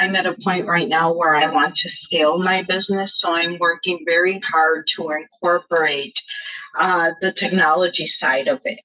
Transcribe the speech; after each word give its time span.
I'm 0.00 0.14
at 0.14 0.26
a 0.26 0.34
point 0.34 0.68
right 0.68 0.86
now 0.86 1.12
where 1.12 1.34
I 1.34 1.50
want 1.50 1.74
to 1.78 1.88
scale 1.88 2.38
my 2.38 2.62
business. 2.62 3.18
So 3.18 3.34
I'm 3.34 3.58
working 3.58 4.04
very 4.06 4.38
hard 4.38 4.86
to 4.94 5.10
incorporate 5.10 6.22
uh, 6.78 7.10
the 7.20 7.32
technology 7.32 8.06
side 8.06 8.46
of 8.46 8.60
it. 8.64 8.78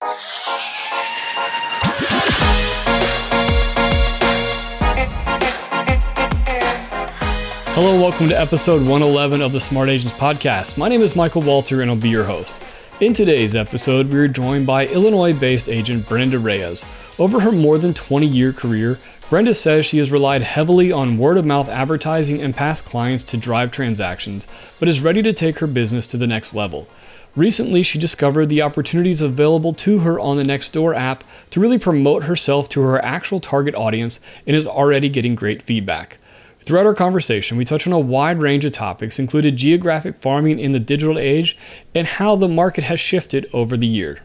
Hello, 7.75 8.01
welcome 8.01 8.27
to 8.29 8.39
episode 8.39 8.81
111 8.81 9.43
of 9.43 9.51
the 9.51 9.61
Smart 9.61 9.89
Agents 9.89 10.15
Podcast. 10.15 10.77
My 10.77 10.89
name 10.89 11.03
is 11.03 11.15
Michael 11.15 11.43
Walter, 11.43 11.83
and 11.83 11.91
I'll 11.91 11.95
be 11.95 12.09
your 12.09 12.23
host. 12.23 12.59
In 13.01 13.13
today's 13.13 13.55
episode, 13.55 14.11
we 14.11 14.17
are 14.17 14.27
joined 14.27 14.65
by 14.65 14.87
Illinois 14.87 15.33
based 15.33 15.69
agent 15.69 16.09
Brenda 16.09 16.39
Reyes. 16.39 16.83
Over 17.19 17.39
her 17.39 17.51
more 17.51 17.77
than 17.77 17.93
20 17.93 18.25
year 18.25 18.51
career, 18.51 18.97
Brenda 19.33 19.55
says 19.55 19.87
she 19.87 19.97
has 19.97 20.11
relied 20.11 20.43
heavily 20.43 20.91
on 20.91 21.17
word 21.17 21.37
of 21.37 21.43
mouth 21.43 21.67
advertising 21.67 22.39
and 22.39 22.55
past 22.55 22.85
clients 22.85 23.23
to 23.23 23.35
drive 23.35 23.71
transactions, 23.71 24.45
but 24.79 24.87
is 24.87 25.01
ready 25.01 25.23
to 25.23 25.33
take 25.33 25.57
her 25.57 25.65
business 25.65 26.05
to 26.05 26.17
the 26.17 26.27
next 26.27 26.53
level. 26.53 26.87
Recently, 27.35 27.81
she 27.81 27.97
discovered 27.97 28.49
the 28.49 28.61
opportunities 28.61 29.23
available 29.23 29.73
to 29.73 30.01
her 30.01 30.19
on 30.19 30.37
the 30.37 30.43
Nextdoor 30.43 30.95
app 30.95 31.23
to 31.49 31.59
really 31.59 31.79
promote 31.79 32.25
herself 32.25 32.69
to 32.69 32.81
her 32.81 33.03
actual 33.03 33.39
target 33.39 33.73
audience 33.73 34.19
and 34.45 34.55
is 34.55 34.67
already 34.67 35.09
getting 35.09 35.33
great 35.33 35.63
feedback. 35.63 36.17
Throughout 36.61 36.85
our 36.85 36.93
conversation, 36.93 37.57
we 37.57 37.65
touch 37.65 37.87
on 37.87 37.93
a 37.93 37.97
wide 37.97 38.37
range 38.37 38.65
of 38.65 38.71
topics, 38.71 39.17
including 39.17 39.57
geographic 39.57 40.15
farming 40.15 40.59
in 40.59 40.73
the 40.73 40.79
digital 40.79 41.17
age 41.17 41.57
and 41.95 42.05
how 42.05 42.35
the 42.35 42.47
market 42.47 42.83
has 42.83 42.99
shifted 42.99 43.49
over 43.51 43.77
the 43.77 43.87
year. 43.87 44.19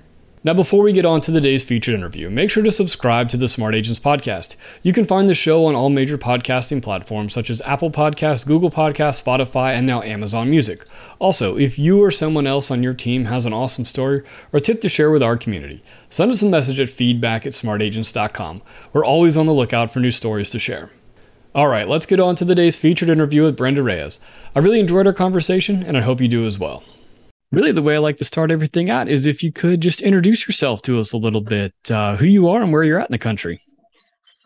Now, 0.45 0.55
before 0.55 0.85
we 0.85 0.93
get 0.93 1.05
on 1.05 1.21
to 1.23 1.33
the 1.33 1.41
day's 1.41 1.65
featured 1.65 1.97
interview, 1.97 2.31
make 2.31 2.49
sure 2.49 2.63
to 2.63 2.71
subscribe 2.71 3.29
to 3.31 3.37
the 3.37 3.49
Smart 3.49 3.75
Agents 3.75 3.99
podcast. 3.99 4.55
You 4.85 4.93
can 4.93 5.05
find 5.05 5.29
the 5.29 5.35
show 5.35 5.67
on 5.67 5.75
all 5.75 5.91
major 5.91 6.17
podcasting 6.17 6.81
platforms 6.81 7.33
such 7.33 7.51
as 7.51 7.61
Apple 7.63 7.91
Podcasts, 7.91 8.47
Google 8.47 8.71
Podcasts, 8.71 9.21
Spotify, 9.21 9.73
and 9.73 9.85
now 9.85 10.01
Amazon 10.03 10.49
Music. 10.49 10.85
Also, 11.19 11.57
if 11.57 11.77
you 11.77 12.01
or 12.01 12.13
someone 12.13 12.47
else 12.47 12.71
on 12.71 12.85
your 12.85 12.95
team 12.95 13.25
has 13.25 13.47
an 13.47 13.53
awesome 13.53 13.85
story 13.85 14.23
or 14.53 14.61
tip 14.61 14.81
to 14.83 14.89
share 14.89 15.11
with 15.11 15.25
our 15.25 15.37
community, 15.37 15.83
send 16.09 16.31
us 16.31 16.41
a 16.41 16.49
message 16.49 16.79
at 16.79 16.89
feedback 16.89 17.45
at 17.45 17.53
smartagents.com. 17.55 18.63
We're 18.93 19.05
always 19.05 19.37
on 19.37 19.47
the 19.47 19.53
lookout 19.53 19.91
for 19.91 19.99
new 19.99 20.13
stories 20.13 20.51
to 20.51 20.61
share. 20.61 20.89
All 21.53 21.67
right, 21.67 21.89
let's 21.89 22.07
get 22.07 22.21
on 22.21 22.37
to 22.37 22.45
the 22.45 22.55
day's 22.55 22.79
featured 22.79 23.09
interview 23.09 23.43
with 23.43 23.57
Brenda 23.57 23.83
Reyes. 23.83 24.21
I 24.55 24.61
really 24.61 24.79
enjoyed 24.79 25.09
our 25.09 25.13
conversation, 25.13 25.83
and 25.83 25.97
I 25.97 26.03
hope 26.03 26.21
you 26.21 26.29
do 26.29 26.47
as 26.47 26.61
well. 26.61 26.85
Really, 27.51 27.73
the 27.73 27.83
way 27.83 27.95
I 27.95 27.99
like 27.99 28.19
to 28.19 28.27
start 28.27 28.51
everything 28.51 28.91
out 28.91 29.09
is 29.09 29.25
if 29.25 29.43
you 29.43 29.51
could 29.51 29.81
just 29.81 30.03
introduce 30.03 30.47
yourself 30.47 30.83
to 30.83 31.01
us 31.01 31.15
a 31.15 31.17
little 31.17 31.41
bit, 31.41 31.73
uh, 31.91 32.17
who 32.17 32.27
you 32.27 32.49
are 32.49 32.61
and 32.61 32.73
where 32.73 32.83
you're 32.83 33.01
at 33.01 33.09
in 33.09 33.15
the 33.15 33.19
country. 33.19 33.63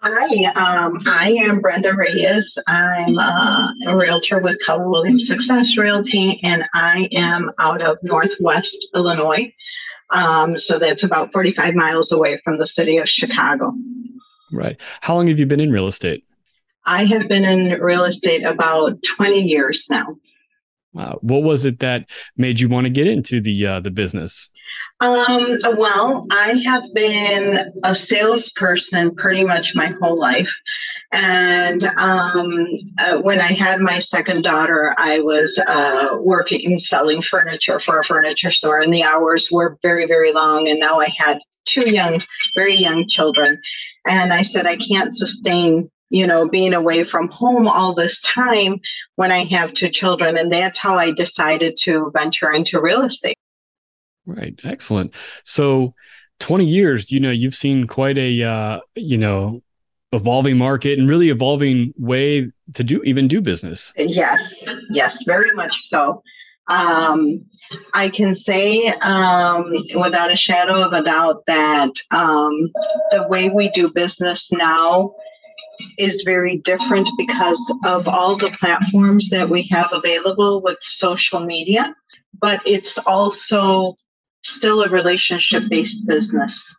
Hi, 0.02 0.44
um, 0.54 0.98
I 1.06 1.30
am 1.30 1.60
Brenda 1.60 1.94
Reyes. 1.94 2.58
I'm 2.68 3.18
uh, 3.18 3.72
a 3.86 3.96
realtor 3.96 4.38
with 4.38 4.58
Keller 4.64 4.88
Williams 4.88 5.26
Success 5.26 5.76
Realty, 5.76 6.40
and 6.42 6.64
I 6.74 7.08
am 7.12 7.50
out 7.58 7.82
of 7.82 7.98
Northwest 8.02 8.86
Illinois. 8.94 9.52
Um, 10.10 10.56
so 10.56 10.78
that's 10.78 11.02
about 11.02 11.32
45 11.32 11.74
miles 11.74 12.12
away 12.12 12.40
from 12.44 12.58
the 12.58 12.66
city 12.66 12.98
of 12.98 13.08
Chicago. 13.08 13.72
Right. 14.52 14.76
How 15.00 15.14
long 15.14 15.28
have 15.28 15.38
you 15.38 15.46
been 15.46 15.60
in 15.60 15.72
real 15.72 15.86
estate? 15.86 16.24
I 16.84 17.04
have 17.04 17.28
been 17.28 17.44
in 17.44 17.80
real 17.80 18.04
estate 18.04 18.44
about 18.44 19.02
20 19.02 19.40
years 19.40 19.86
now. 19.88 20.16
Wow. 20.94 21.18
What 21.22 21.42
was 21.42 21.64
it 21.64 21.78
that 21.78 22.10
made 22.36 22.60
you 22.60 22.68
want 22.68 22.84
to 22.84 22.90
get 22.90 23.06
into 23.06 23.40
the 23.40 23.66
uh, 23.66 23.80
the 23.80 23.90
business? 23.90 24.50
Um, 25.00 25.58
well, 25.76 26.26
I 26.30 26.60
have 26.64 26.84
been 26.94 27.72
a 27.82 27.94
salesperson 27.94 29.14
pretty 29.14 29.42
much 29.42 29.74
my 29.74 29.94
whole 30.00 30.18
life. 30.18 30.54
And 31.10 31.84
um, 31.96 32.66
uh, 32.98 33.18
when 33.18 33.40
I 33.40 33.52
had 33.52 33.80
my 33.80 33.98
second 33.98 34.42
daughter, 34.42 34.94
I 34.98 35.20
was 35.20 35.58
uh, 35.66 36.18
working 36.20 36.78
selling 36.78 37.22
furniture 37.22 37.78
for 37.78 37.98
a 37.98 38.04
furniture 38.04 38.50
store, 38.50 38.80
and 38.80 38.92
the 38.92 39.02
hours 39.02 39.48
were 39.50 39.78
very, 39.82 40.06
very 40.06 40.32
long. 40.32 40.68
And 40.68 40.78
now 40.78 41.00
I 41.00 41.08
had 41.16 41.38
two 41.64 41.90
young, 41.90 42.20
very 42.54 42.76
young 42.76 43.08
children. 43.08 43.60
And 44.06 44.32
I 44.32 44.42
said, 44.42 44.66
I 44.66 44.76
can't 44.76 45.16
sustain 45.16 45.90
you 46.12 46.26
know, 46.26 46.46
being 46.46 46.74
away 46.74 47.02
from 47.04 47.26
home 47.28 47.66
all 47.66 47.94
this 47.94 48.20
time 48.20 48.78
when 49.16 49.32
I 49.32 49.44
have 49.44 49.72
two 49.72 49.88
children. 49.88 50.36
And 50.36 50.52
that's 50.52 50.78
how 50.78 50.96
I 50.96 51.10
decided 51.10 51.74
to 51.84 52.12
venture 52.14 52.52
into 52.52 52.80
real 52.80 53.02
estate. 53.02 53.36
Right. 54.26 54.54
Excellent. 54.62 55.14
So, 55.44 55.94
20 56.38 56.66
years, 56.66 57.10
you 57.10 57.18
know, 57.18 57.30
you've 57.30 57.54
seen 57.54 57.86
quite 57.86 58.18
a, 58.18 58.42
uh, 58.42 58.80
you 58.94 59.16
know, 59.16 59.62
evolving 60.12 60.58
market 60.58 60.98
and 60.98 61.08
really 61.08 61.30
evolving 61.30 61.94
way 61.96 62.50
to 62.74 62.84
do 62.84 63.02
even 63.04 63.26
do 63.26 63.40
business. 63.40 63.94
Yes. 63.96 64.70
Yes. 64.90 65.22
Very 65.24 65.52
much 65.52 65.82
so. 65.82 66.22
Um, 66.68 67.44
I 67.94 68.08
can 68.08 68.34
say 68.34 68.88
um, 69.02 69.70
without 69.96 70.30
a 70.30 70.36
shadow 70.36 70.82
of 70.84 70.92
a 70.92 71.02
doubt 71.02 71.44
that 71.46 71.92
um, 72.10 72.70
the 73.10 73.26
way 73.28 73.48
we 73.48 73.70
do 73.70 73.90
business 73.90 74.52
now 74.52 75.14
is 75.98 76.22
very 76.24 76.58
different 76.58 77.08
because 77.16 77.60
of 77.84 78.08
all 78.08 78.36
the 78.36 78.50
platforms 78.60 79.30
that 79.30 79.48
we 79.48 79.62
have 79.64 79.90
available 79.92 80.60
with 80.62 80.78
social 80.80 81.40
media, 81.40 81.94
but 82.40 82.60
it's 82.66 82.98
also 82.98 83.94
still 84.42 84.82
a 84.82 84.88
relationship 84.88 85.64
based 85.70 86.06
business. 86.06 86.74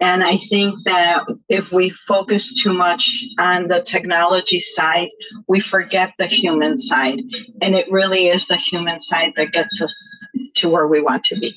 And 0.00 0.22
I 0.22 0.36
think 0.36 0.84
that 0.84 1.24
if 1.48 1.72
we 1.72 1.88
focus 1.88 2.52
too 2.52 2.74
much 2.74 3.24
on 3.38 3.68
the 3.68 3.80
technology 3.80 4.60
side, 4.60 5.08
we 5.48 5.58
forget 5.58 6.12
the 6.18 6.26
human 6.26 6.76
side. 6.76 7.20
And 7.62 7.74
it 7.74 7.90
really 7.90 8.26
is 8.26 8.46
the 8.46 8.56
human 8.56 9.00
side 9.00 9.32
that 9.36 9.52
gets 9.52 9.80
us 9.80 10.26
to 10.56 10.68
where 10.68 10.86
we 10.86 11.00
want 11.00 11.24
to 11.24 11.36
be. 11.36 11.54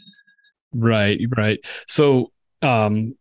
Right, 0.73 1.19
right. 1.35 1.59
So, 1.87 2.31
um, 2.61 3.15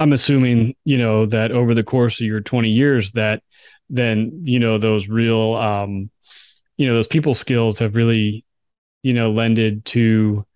I'm 0.00 0.12
assuming, 0.12 0.74
you 0.84 0.98
know, 0.98 1.26
that 1.26 1.52
over 1.52 1.74
the 1.74 1.84
course 1.84 2.20
of 2.20 2.26
your 2.26 2.40
20 2.40 2.70
years 2.70 3.12
that 3.12 3.42
then, 3.90 4.40
you 4.44 4.58
know, 4.58 4.78
those 4.78 5.08
real 5.08 5.54
um, 5.54 6.10
you 6.76 6.86
know, 6.86 6.94
those 6.94 7.06
people 7.06 7.34
skills 7.34 7.78
have 7.78 7.94
really, 7.94 8.44
you 9.02 9.12
know, 9.12 9.30
lended 9.30 9.84
to 9.84 10.46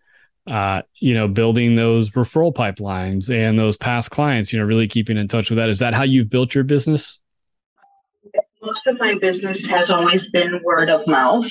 uh, 0.46 0.82
you 1.00 1.14
know, 1.14 1.26
building 1.26 1.76
those 1.76 2.10
referral 2.10 2.52
pipelines 2.52 3.30
and 3.30 3.58
those 3.58 3.76
past 3.76 4.10
clients, 4.10 4.52
you 4.52 4.58
know, 4.58 4.64
really 4.64 4.88
keeping 4.88 5.16
in 5.16 5.28
touch 5.28 5.50
with 5.50 5.56
that. 5.56 5.70
Is 5.70 5.78
that 5.78 5.94
how 5.94 6.02
you've 6.02 6.28
built 6.28 6.54
your 6.54 6.64
business? 6.64 7.18
Most 8.64 8.86
of 8.86 8.98
my 8.98 9.14
business 9.14 9.66
has 9.66 9.90
always 9.90 10.30
been 10.30 10.62
word 10.64 10.88
of 10.88 11.06
mouth. 11.06 11.46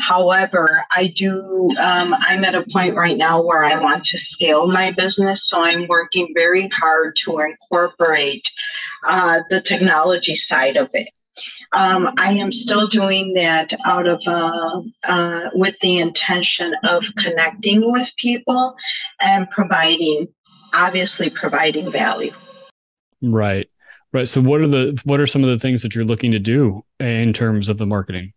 However, 0.00 0.84
I 0.90 1.06
do, 1.06 1.70
um, 1.80 2.14
I'm 2.18 2.44
at 2.44 2.54
a 2.54 2.66
point 2.70 2.94
right 2.94 3.16
now 3.16 3.42
where 3.42 3.64
I 3.64 3.80
want 3.80 4.04
to 4.06 4.18
scale 4.18 4.66
my 4.66 4.90
business. 4.92 5.48
So 5.48 5.62
I'm 5.62 5.86
working 5.88 6.28
very 6.34 6.68
hard 6.68 7.16
to 7.24 7.38
incorporate 7.38 8.50
uh, 9.04 9.40
the 9.48 9.60
technology 9.60 10.34
side 10.34 10.76
of 10.76 10.90
it. 10.92 11.08
Um, 11.72 12.12
I 12.18 12.32
am 12.32 12.52
still 12.52 12.86
doing 12.86 13.32
that 13.34 13.72
out 13.86 14.06
of 14.06 14.20
uh, 14.26 14.82
uh, 15.04 15.50
with 15.54 15.78
the 15.80 15.98
intention 15.98 16.74
of 16.84 17.06
connecting 17.16 17.90
with 17.90 18.14
people 18.18 18.74
and 19.22 19.48
providing, 19.48 20.26
obviously, 20.74 21.30
providing 21.30 21.90
value. 21.90 22.34
Right. 23.22 23.70
Right. 24.12 24.28
So 24.28 24.42
what 24.42 24.60
are 24.60 24.68
the 24.68 25.00
what 25.04 25.20
are 25.20 25.26
some 25.26 25.42
of 25.42 25.48
the 25.50 25.58
things 25.58 25.82
that 25.82 25.94
you're 25.94 26.04
looking 26.04 26.32
to 26.32 26.38
do 26.38 26.84
in 27.00 27.32
terms 27.32 27.68
of 27.68 27.78
the 27.78 27.86
marketing? 27.86 28.32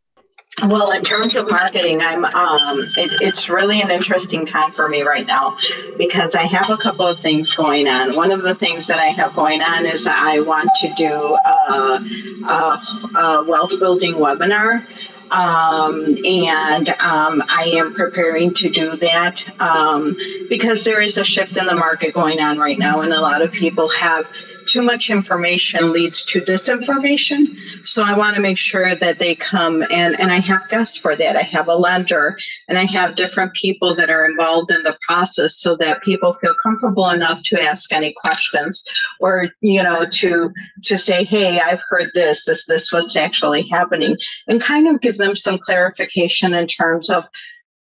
Well, 0.63 0.91
in 0.91 1.03
terms 1.03 1.36
of 1.36 1.50
marketing, 1.50 2.02
I'm 2.02 2.24
um, 2.24 2.80
it, 2.96 3.13
it's 3.19 3.50
really 3.50 3.81
an 3.81 3.91
interesting 3.91 4.46
time 4.46 4.72
for 4.72 4.88
me 4.88 5.02
right 5.02 5.28
now 5.28 5.58
because 5.97 6.34
I 6.34 6.44
have 6.44 6.69
a 6.69 6.78
couple 6.78 7.06
of 7.06 7.19
things 7.19 7.53
going 7.53 7.90
on. 7.90 8.16
One 8.16 8.31
of 8.31 8.41
the 8.41 8.56
things 8.56 8.88
that 8.88 8.97
I 8.97 9.08
have 9.08 9.35
going 9.35 9.62
on 9.62 9.85
is 9.85 10.08
I 10.08 10.40
want 10.40 10.69
to 10.80 10.94
do 10.96 11.38
a, 11.46 12.00
a, 12.47 13.19
a 13.19 13.44
wealth 13.44 13.78
building 13.80 14.14
webinar 14.14 14.88
um, 15.32 16.16
and 16.26 16.90
um, 16.90 17.44
I 17.50 17.72
am 17.73 17.94
preparing 17.94 18.53
to 18.55 18.70
do 18.70 18.96
that 18.97 19.44
um, 19.59 20.16
because 20.50 20.84
there 20.84 21.02
is 21.02 21.17
a 21.17 21.23
shift 21.23 21.58
in 21.58 21.66
the 21.66 21.76
market 21.76 22.14
going 22.14 22.40
on 22.40 22.58
right 22.58 22.78
now, 22.78 23.02
and 23.02 23.11
a 23.11 23.20
lot 23.20 23.41
of 23.41 23.52
people 23.52 23.90
have 23.90 24.28
too 24.76 24.82
much 24.82 25.10
information 25.10 25.94
leads 25.94 26.22
to 26.22 26.42
disinformation. 26.42 27.58
So 27.88 28.04
I 28.04 28.12
want 28.18 28.36
to 28.36 28.42
make 28.42 28.58
sure 28.58 28.94
that 28.94 29.20
they 29.20 29.34
come 29.34 29.84
and, 29.84 30.20
and 30.20 30.34
I 30.34 30.40
have 30.40 30.68
guests 30.68 30.98
for 30.98 31.16
that. 31.16 31.38
I 31.38 31.44
have 31.44 31.70
a 31.70 31.76
lender 31.78 32.38
and 32.68 32.78
I 32.78 32.84
have 32.84 33.16
different 33.16 33.54
people 33.54 33.96
that 33.96 34.10
are 34.10 34.26
involved 34.26 34.72
in 34.72 34.84
the 34.84 34.98
process 35.00 35.58
so 35.62 35.78
that 35.78 36.04
people 36.04 36.34
feel 36.34 36.54
comfortable 36.62 37.10
enough 37.10 37.42
to 37.44 37.62
ask 37.62 37.94
any 37.94 38.14
questions 38.18 38.84
or, 39.22 39.48
you 39.62 39.82
know, 39.82 40.04
to 40.12 40.52
to 40.84 40.98
say, 40.98 41.24
hey, 41.24 41.62
I've 41.62 41.84
heard 41.90 42.12
this, 42.14 42.46
is 42.50 42.66
this 42.68 42.92
what's 42.92 43.16
actually 43.16 43.70
happening? 43.70 44.18
And 44.50 44.60
kind 44.60 44.90
of 44.90 45.00
give 45.00 45.16
them 45.16 45.36
some 45.36 45.58
clarification 45.58 46.54
in 46.54 46.68
terms 46.68 47.10
of 47.10 47.24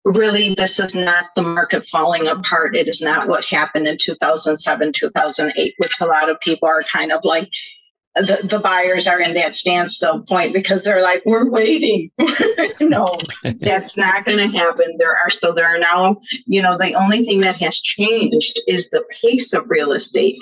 really 0.07 0.55
this 0.55 0.79
is 0.79 0.95
not 0.95 1.27
the 1.35 1.43
market 1.43 1.85
falling 1.87 2.29
apart 2.29 2.77
it 2.77 2.87
is 2.87 3.03
not 3.03 3.29
what 3.29 3.45
happened 3.45 3.89
in 3.89 3.97
2007 4.01 4.93
2008 4.93 5.75
which 5.79 6.01
a 6.01 6.07
lot 6.07 6.31
of 6.31 6.39
people 6.41 6.69
are 6.69 6.83
kind 6.85 7.11
of 7.11 7.21
like 7.25 7.51
the, 8.17 8.41
the 8.45 8.59
buyers 8.59 9.07
are 9.07 9.21
in 9.21 9.35
that 9.35 9.55
standstill 9.55 10.23
point 10.23 10.55
because 10.55 10.83
they're 10.83 11.03
like, 11.03 11.23
we're 11.27 11.51
waiting. 11.51 12.11
no, 12.81 13.15
that's 13.61 13.97
not 13.97 14.25
going 14.25 14.39
to 14.39 14.57
happen. 14.57 14.97
There 14.99 15.15
are 15.15 15.29
still, 15.29 15.55
there 15.55 15.67
are 15.67 15.79
now, 15.79 16.17
you 16.47 16.63
know, 16.63 16.79
the 16.79 16.95
only 16.95 17.25
thing 17.25 17.41
that 17.41 17.57
has 17.57 17.79
changed 17.79 18.61
is 18.67 18.89
the 18.89 19.05
pace 19.23 19.53
of 19.53 19.69
real 19.69 19.93
estate. 19.93 20.37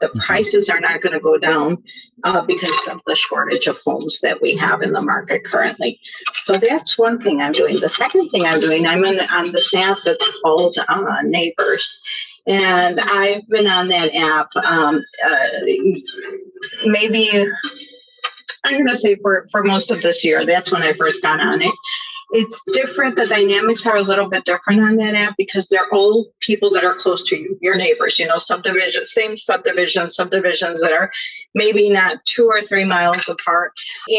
The 0.00 0.08
mm-hmm. 0.08 0.18
prices 0.18 0.68
are 0.68 0.80
not 0.80 1.00
going 1.00 1.12
to 1.12 1.20
go 1.20 1.38
down 1.38 1.82
uh, 2.24 2.42
because 2.42 2.76
of 2.88 3.00
the 3.06 3.14
shortage 3.14 3.66
of 3.66 3.78
homes 3.84 4.20
that 4.20 4.40
we 4.40 4.56
have 4.56 4.82
in 4.82 4.92
the 4.92 5.02
market 5.02 5.44
currently. 5.44 6.00
So 6.34 6.58
that's 6.58 6.98
one 6.98 7.20
thing 7.20 7.40
I'm 7.40 7.52
doing. 7.52 7.80
The 7.80 7.88
second 7.88 8.30
thing 8.30 8.44
I'm 8.44 8.60
doing, 8.60 8.86
I'm 8.86 9.04
in, 9.04 9.20
on 9.20 9.52
this 9.52 9.74
app 9.74 9.98
that's 10.04 10.40
called 10.42 10.76
uh, 10.88 11.22
Neighbors. 11.22 12.00
And 12.46 12.98
I've 13.00 13.46
been 13.48 13.66
on 13.66 13.88
that 13.88 14.14
app 14.14 14.54
um, 14.64 15.02
uh, 15.24 15.48
maybe 16.86 17.30
I'm 18.64 18.72
going 18.72 18.88
to 18.88 18.96
say 18.96 19.16
for, 19.16 19.46
for 19.50 19.62
most 19.62 19.90
of 19.90 20.02
this 20.02 20.24
year. 20.24 20.44
That's 20.44 20.72
when 20.72 20.82
I 20.82 20.92
first 20.94 21.22
got 21.22 21.40
on 21.40 21.62
it 21.62 21.74
it's 22.30 22.62
different. 22.72 23.16
The 23.16 23.26
dynamics 23.26 23.86
are 23.86 23.96
a 23.96 24.02
little 24.02 24.28
bit 24.28 24.44
different 24.44 24.82
on 24.82 24.96
that 24.96 25.14
app 25.14 25.34
because 25.38 25.68
they're 25.68 25.92
all 25.92 26.30
people 26.40 26.70
that 26.70 26.84
are 26.84 26.94
close 26.94 27.22
to 27.28 27.36
you, 27.36 27.58
your 27.60 27.76
neighbors, 27.76 28.18
you 28.18 28.26
know, 28.26 28.38
subdivision, 28.38 29.04
same 29.04 29.36
subdivision, 29.36 30.08
subdivisions 30.08 30.82
that 30.82 30.92
are 30.92 31.10
maybe 31.54 31.90
not 31.90 32.18
two 32.26 32.46
or 32.46 32.60
three 32.62 32.84
miles 32.84 33.28
apart. 33.28 33.72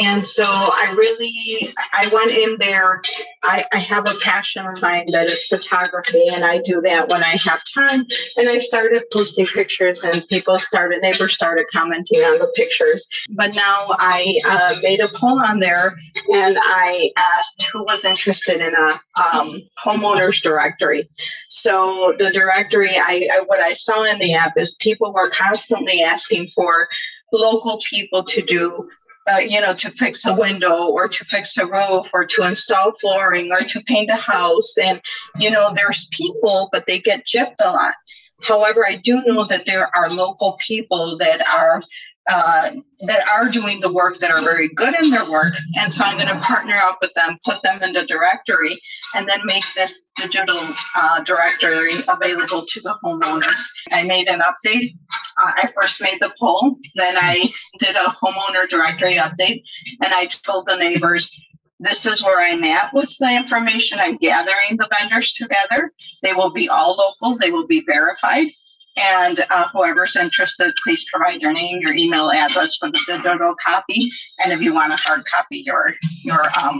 And 0.04 0.26
so 0.26 0.44
I 0.46 0.94
really, 0.98 1.74
I 1.94 2.10
went 2.12 2.32
in 2.32 2.58
there. 2.58 3.02
I, 3.44 3.64
I 3.72 3.78
have 3.78 4.08
a 4.10 4.16
passion 4.22 4.66
of 4.66 4.82
mine 4.82 5.06
that 5.12 5.28
is 5.28 5.46
photography, 5.46 6.24
and 6.34 6.44
I 6.44 6.60
do 6.60 6.82
that 6.82 7.08
when 7.08 7.24
I 7.24 7.38
have 7.46 7.62
time. 7.74 8.06
And 8.38 8.50
I 8.50 8.58
started 8.58 9.04
posting 9.14 9.46
pictures, 9.46 10.04
and 10.04 10.28
people 10.28 10.58
started, 10.60 11.02
neighbors 11.02 11.34
started 11.34 11.66
commenting 11.72 12.20
on 12.22 12.40
the 12.40 12.52
pictures. 12.56 13.08
But 13.30 13.56
now 13.56 13.88
I 13.92 14.40
uh, 14.46 14.76
made 14.82 15.00
a 15.00 15.10
poll 15.10 15.40
on 15.40 15.60
there, 15.60 15.96
and 16.34 16.58
I 16.60 17.12
asked 17.16 17.64
who 17.72 17.84
was 17.84 17.99
was 18.00 18.06
interested 18.10 18.62
in 18.62 18.74
a 18.74 19.38
um, 19.38 19.62
homeowners 19.84 20.42
directory. 20.42 21.06
So 21.50 22.14
the 22.18 22.32
directory, 22.32 22.90
I, 22.90 23.28
I 23.32 23.42
what 23.46 23.60
I 23.60 23.74
saw 23.74 24.04
in 24.04 24.20
the 24.20 24.34
app 24.34 24.58
is 24.58 24.76
people 24.76 25.14
were 25.14 25.30
constantly 25.30 26.02
asking 26.02 26.48
for 26.48 26.88
local 27.32 27.80
people 27.90 28.24
to 28.24 28.42
do 28.42 28.90
uh, 29.32 29.38
you 29.38 29.62
know, 29.62 29.76
to 29.76 29.92
fix 29.92 30.26
a 30.26 30.34
window 30.34 30.88
or 30.88 31.08
to 31.08 31.24
fix 31.26 31.56
a 31.58 31.66
roof 31.66 32.08
or 32.14 32.26
to 32.26 32.48
install 32.48 32.92
flooring 32.94 33.52
or 33.52 33.60
to 33.60 33.80
paint 33.82 34.10
a 34.10 34.16
house. 34.16 34.76
And, 34.82 35.00
you 35.38 35.52
know, 35.52 35.72
there's 35.76 36.08
people, 36.12 36.68
but 36.72 36.88
they 36.88 36.98
get 36.98 37.28
gypped 37.28 37.58
a 37.64 37.70
lot. 37.70 37.94
However, 38.42 38.84
I 38.88 38.96
do 38.96 39.22
know 39.28 39.44
that 39.44 39.68
there 39.68 39.96
are 39.96 40.10
local 40.10 40.58
people 40.66 41.16
that 41.18 41.46
are 41.46 41.84
uh, 42.30 42.72
that 43.02 43.28
are 43.28 43.50
doing 43.50 43.80
the 43.80 43.92
work 43.92 44.18
that 44.20 44.30
are 44.30 44.42
very 44.44 44.70
good 44.70 44.94
in 44.96 45.10
their 45.10 45.30
work. 45.30 45.54
And 45.80 45.92
so 45.92 46.04
I'm 46.04 46.18
going 46.18 46.28
to 46.28 46.40
partner 46.46 46.76
up 46.76 47.00
with 47.02 47.14
them, 47.14 47.38
put 47.44 47.62
them 47.64 47.82
in 47.82 47.94
the 47.94 48.06
directory, 48.06 48.78
and 49.16 49.28
then 49.28 49.40
make 49.46 49.64
this 49.76 50.06
digital 50.18 50.74
uh, 50.96 51.24
directory 51.24 51.94
available 52.08 52.64
to 52.66 52.82
the 52.82 52.96
homeowners. 53.04 53.62
I 53.92 54.04
made 54.04 54.28
an 54.28 54.42
update. 54.42 54.94
Uh, 55.42 55.54
I 55.56 55.68
first 55.68 56.02
made 56.02 56.20
the 56.22 56.32
poll, 56.40 56.76
then 56.96 57.16
I 57.18 57.52
did 57.80 57.96
a 57.96 58.10
homeowner 58.10 58.68
directory 58.70 59.16
update, 59.16 59.64
and 60.04 60.14
I 60.14 60.28
told 60.28 60.68
the 60.68 60.76
neighbors, 60.76 61.32
this 61.80 62.06
is 62.06 62.22
where 62.22 62.42
I'm 62.42 62.64
at 62.66 62.94
with 62.94 63.16
the 63.20 63.34
information. 63.34 64.00
I'm 64.02 64.18
gathering 64.18 64.78
the 64.78 64.90
vendors 65.00 65.32
together. 65.32 65.90
They 66.22 66.34
will 66.34 66.52
be 66.52 66.68
all 66.68 66.96
local, 66.98 67.38
they 67.38 67.52
will 67.52 67.68
be 67.68 67.84
verified. 67.86 68.48
And 68.98 69.46
uh, 69.50 69.68
whoever's 69.72 70.16
interested, 70.16 70.74
please 70.84 71.06
provide 71.12 71.42
your 71.42 71.54
name, 71.54 71.80
your 71.82 71.96
email 71.96 72.30
address 72.32 72.76
for 72.76 72.90
the 72.90 73.00
digital 73.08 73.56
copy, 73.64 74.10
and 74.44 74.52
if 74.52 74.62
you 74.62 74.74
want 74.74 74.92
a 74.94 74.98
hard 74.98 75.22
copy, 75.26 75.64
your 75.66 75.94
your 76.24 76.50
um, 76.60 76.80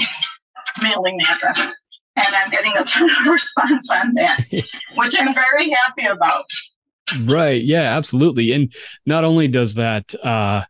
mailing 0.82 1.20
address. 1.30 1.76
And 2.16 2.36
I'm 2.36 2.50
getting 2.50 2.76
a 2.76 2.84
ton 2.84 3.10
of 3.10 3.28
response 3.32 3.90
on 3.90 4.14
that, 4.16 4.44
which 4.96 5.16
I'm 5.20 5.34
very 5.34 5.70
happy 5.70 6.06
about. 6.06 6.44
Right. 7.22 7.64
Yeah, 7.64 7.96
absolutely. 7.98 8.52
And 8.52 8.74
not 9.06 9.24
only 9.24 9.48
does 9.48 9.76
that, 9.76 10.14
uh, 10.24 10.64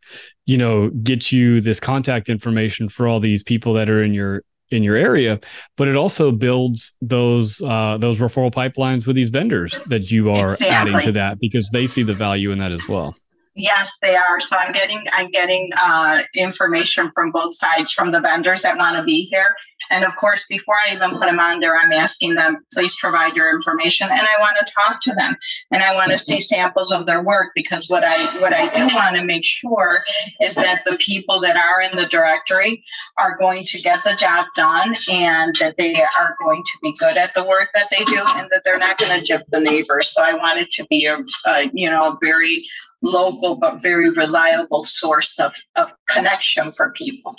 you 0.46 0.58
know, 0.58 0.90
get 0.90 1.32
you 1.32 1.62
this 1.62 1.80
contact 1.80 2.30
information 2.30 2.90
for 2.90 3.08
all 3.08 3.20
these 3.20 3.44
people 3.44 3.74
that 3.74 3.90
are 3.90 4.04
in 4.04 4.14
your 4.14 4.44
in 4.72 4.84
your 4.84 4.96
area, 4.96 5.40
but 5.78 5.88
it 5.88 5.96
also 5.96 6.32
builds 6.32 6.94
those 7.02 7.62
uh, 7.62 7.98
those 7.98 8.20
referral 8.20 8.52
pipelines 8.52 9.08
with 9.08 9.16
these 9.16 9.30
vendors 9.30 9.80
that 9.88 10.12
you 10.12 10.30
are 10.30 10.54
exactly. 10.54 10.68
adding 10.68 11.00
to 11.02 11.12
that 11.14 11.40
because 11.40 11.70
they 11.72 11.88
see 11.88 12.04
the 12.04 12.14
value 12.14 12.52
in 12.52 12.60
that 12.60 12.72
as 12.72 12.88
well. 12.88 13.16
Yes, 13.56 13.92
they 14.02 14.16
are. 14.16 14.40
So 14.40 14.56
I'm 14.58 14.72
getting 14.72 15.04
I'm 15.12 15.30
getting 15.32 15.72
uh, 15.82 16.22
information 16.36 17.12
from 17.12 17.32
both 17.32 17.56
sides, 17.56 17.92
from 17.92 18.12
the 18.12 18.22
vendors 18.22 18.62
that 18.62 18.78
want 18.78 18.96
to 18.98 19.04
be 19.04 19.24
here, 19.26 19.56
and 19.92 20.06
of 20.06 20.16
course, 20.16 20.46
before 20.48 20.76
I 20.76 20.94
even 20.94 21.12
put 21.12 21.22
them 21.22 21.40
on 21.40 21.60
there, 21.60 21.76
I'm 21.76 21.92
asking 21.92 22.36
them, 22.36 22.60
please 22.74 22.96
provide 22.98 23.36
your 23.36 23.50
information, 23.54 24.08
and 24.10 24.22
I 24.22 24.40
want 24.40 24.58
to 24.60 24.74
talk 24.74 25.02
to 25.02 25.14
them, 25.14 25.36
and 25.72 25.82
I 25.84 25.94
want 25.96 26.12
to 26.12 26.18
see 26.18 26.40
samples 26.40 26.92
of 26.92 27.06
their 27.06 27.24
work 27.24 27.52
because 27.56 27.90
what 27.90 28.04
I 28.06 28.16
what 28.40 28.54
I 28.54 28.68
do 28.70 28.96
want 28.96 29.18
to 29.18 29.26
make 29.26 29.44
sure 29.44 30.04
is 30.42 30.56
that 30.56 30.84
the 30.86 30.98
people 30.98 31.40
that 31.42 31.58
are 31.58 31.82
in 31.82 31.98
the 31.98 32.06
directory 32.06 32.84
are 33.18 33.38
going 33.38 33.64
to 33.66 33.82
get 33.82 34.04
the 34.04 34.16
job 34.16 34.46
done, 34.56 34.96
and 35.12 35.56
that 35.60 35.76
they 35.78 35.96
are 36.02 36.36
going 36.42 36.64
to 36.64 36.78
be 36.82 36.94
good 36.94 37.18
at 37.18 37.34
the 37.34 37.44
work 37.44 37.70
that 37.74 37.90
they 37.90 38.04
do, 38.06 38.22
and 38.36 38.50
that 38.52 38.62
they're 38.64 38.80
not 38.80 38.98
going 39.00 39.20
to 39.22 39.34
gyp 39.34 39.44
the 39.50 39.60
neighbors. 39.60 40.14
So 40.14 40.22
I 40.22 40.34
want 40.36 40.60
it 40.60 40.70
to 40.72 40.86
be 40.86 41.08
a, 41.08 41.18
a 41.50 41.72
you 41.74 41.90
know 41.90 42.18
very 42.22 42.64
local 43.02 43.56
but 43.56 43.82
very 43.82 44.10
reliable 44.10 44.84
source 44.86 45.40
of, 45.40 45.54
of 45.76 45.94
connection 46.08 46.72
for 46.72 46.92
people. 46.92 47.36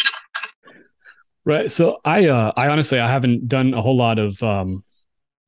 Right. 1.45 1.71
So 1.71 1.99
I 2.05 2.27
uh 2.29 2.53
I 2.57 2.69
honestly 2.69 3.01
I 3.01 3.11
haven't 3.11 3.49
done 3.49 3.75
a 3.75 3.83
whole 3.83 3.97
lot 3.97 4.19
of 4.19 4.43
um 4.43 4.83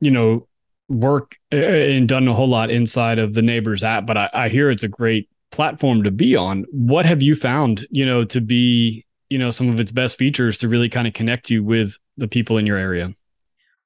you 0.01 0.11
know 0.11 0.49
work 0.89 1.37
and 1.51 2.09
done 2.09 2.29
a 2.29 2.35
whole 2.35 2.49
lot 2.49 2.71
inside 2.71 3.19
of 3.19 3.35
the 3.35 3.43
neighbors 3.43 3.83
app, 3.83 4.07
but 4.07 4.17
I, 4.17 4.31
I 4.33 4.49
hear 4.49 4.71
it's 4.71 4.83
a 4.83 4.89
great 4.89 5.29
platform 5.51 6.03
to 6.03 6.11
be 6.11 6.37
on. 6.37 6.65
What 6.71 7.07
have 7.07 7.23
you 7.23 7.35
found, 7.35 7.87
you 7.91 8.05
know, 8.05 8.25
to 8.25 8.41
be, 8.41 9.05
you 9.31 9.39
know, 9.39 9.51
some 9.51 9.69
of 9.69 9.81
its 9.81 9.93
best 9.93 10.19
features 10.19 10.59
to 10.59 10.69
really 10.69 10.89
kind 10.89 11.07
of 11.07 11.15
connect 11.15 11.51
you 11.51 11.63
with 11.63 11.97
the 12.17 12.29
people 12.29 12.59
in 12.59 12.67
your 12.67 12.77
area? 12.77 13.15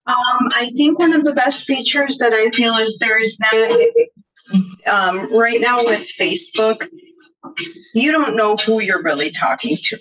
Um, 0.06 0.48
I 0.54 0.70
think 0.76 0.98
one 0.98 1.12
of 1.12 1.24
the 1.24 1.32
best 1.32 1.64
features 1.64 2.18
that 2.18 2.32
I 2.32 2.50
feel 2.50 2.74
is 2.74 2.96
there's 2.98 3.36
that 3.38 4.08
um, 4.90 5.34
right 5.34 5.60
now 5.60 5.78
with 5.78 6.08
Facebook, 6.18 6.88
you 7.94 8.12
don't 8.12 8.36
know 8.36 8.56
who 8.56 8.80
you're 8.80 9.02
really 9.02 9.30
talking 9.30 9.76
to. 9.84 9.98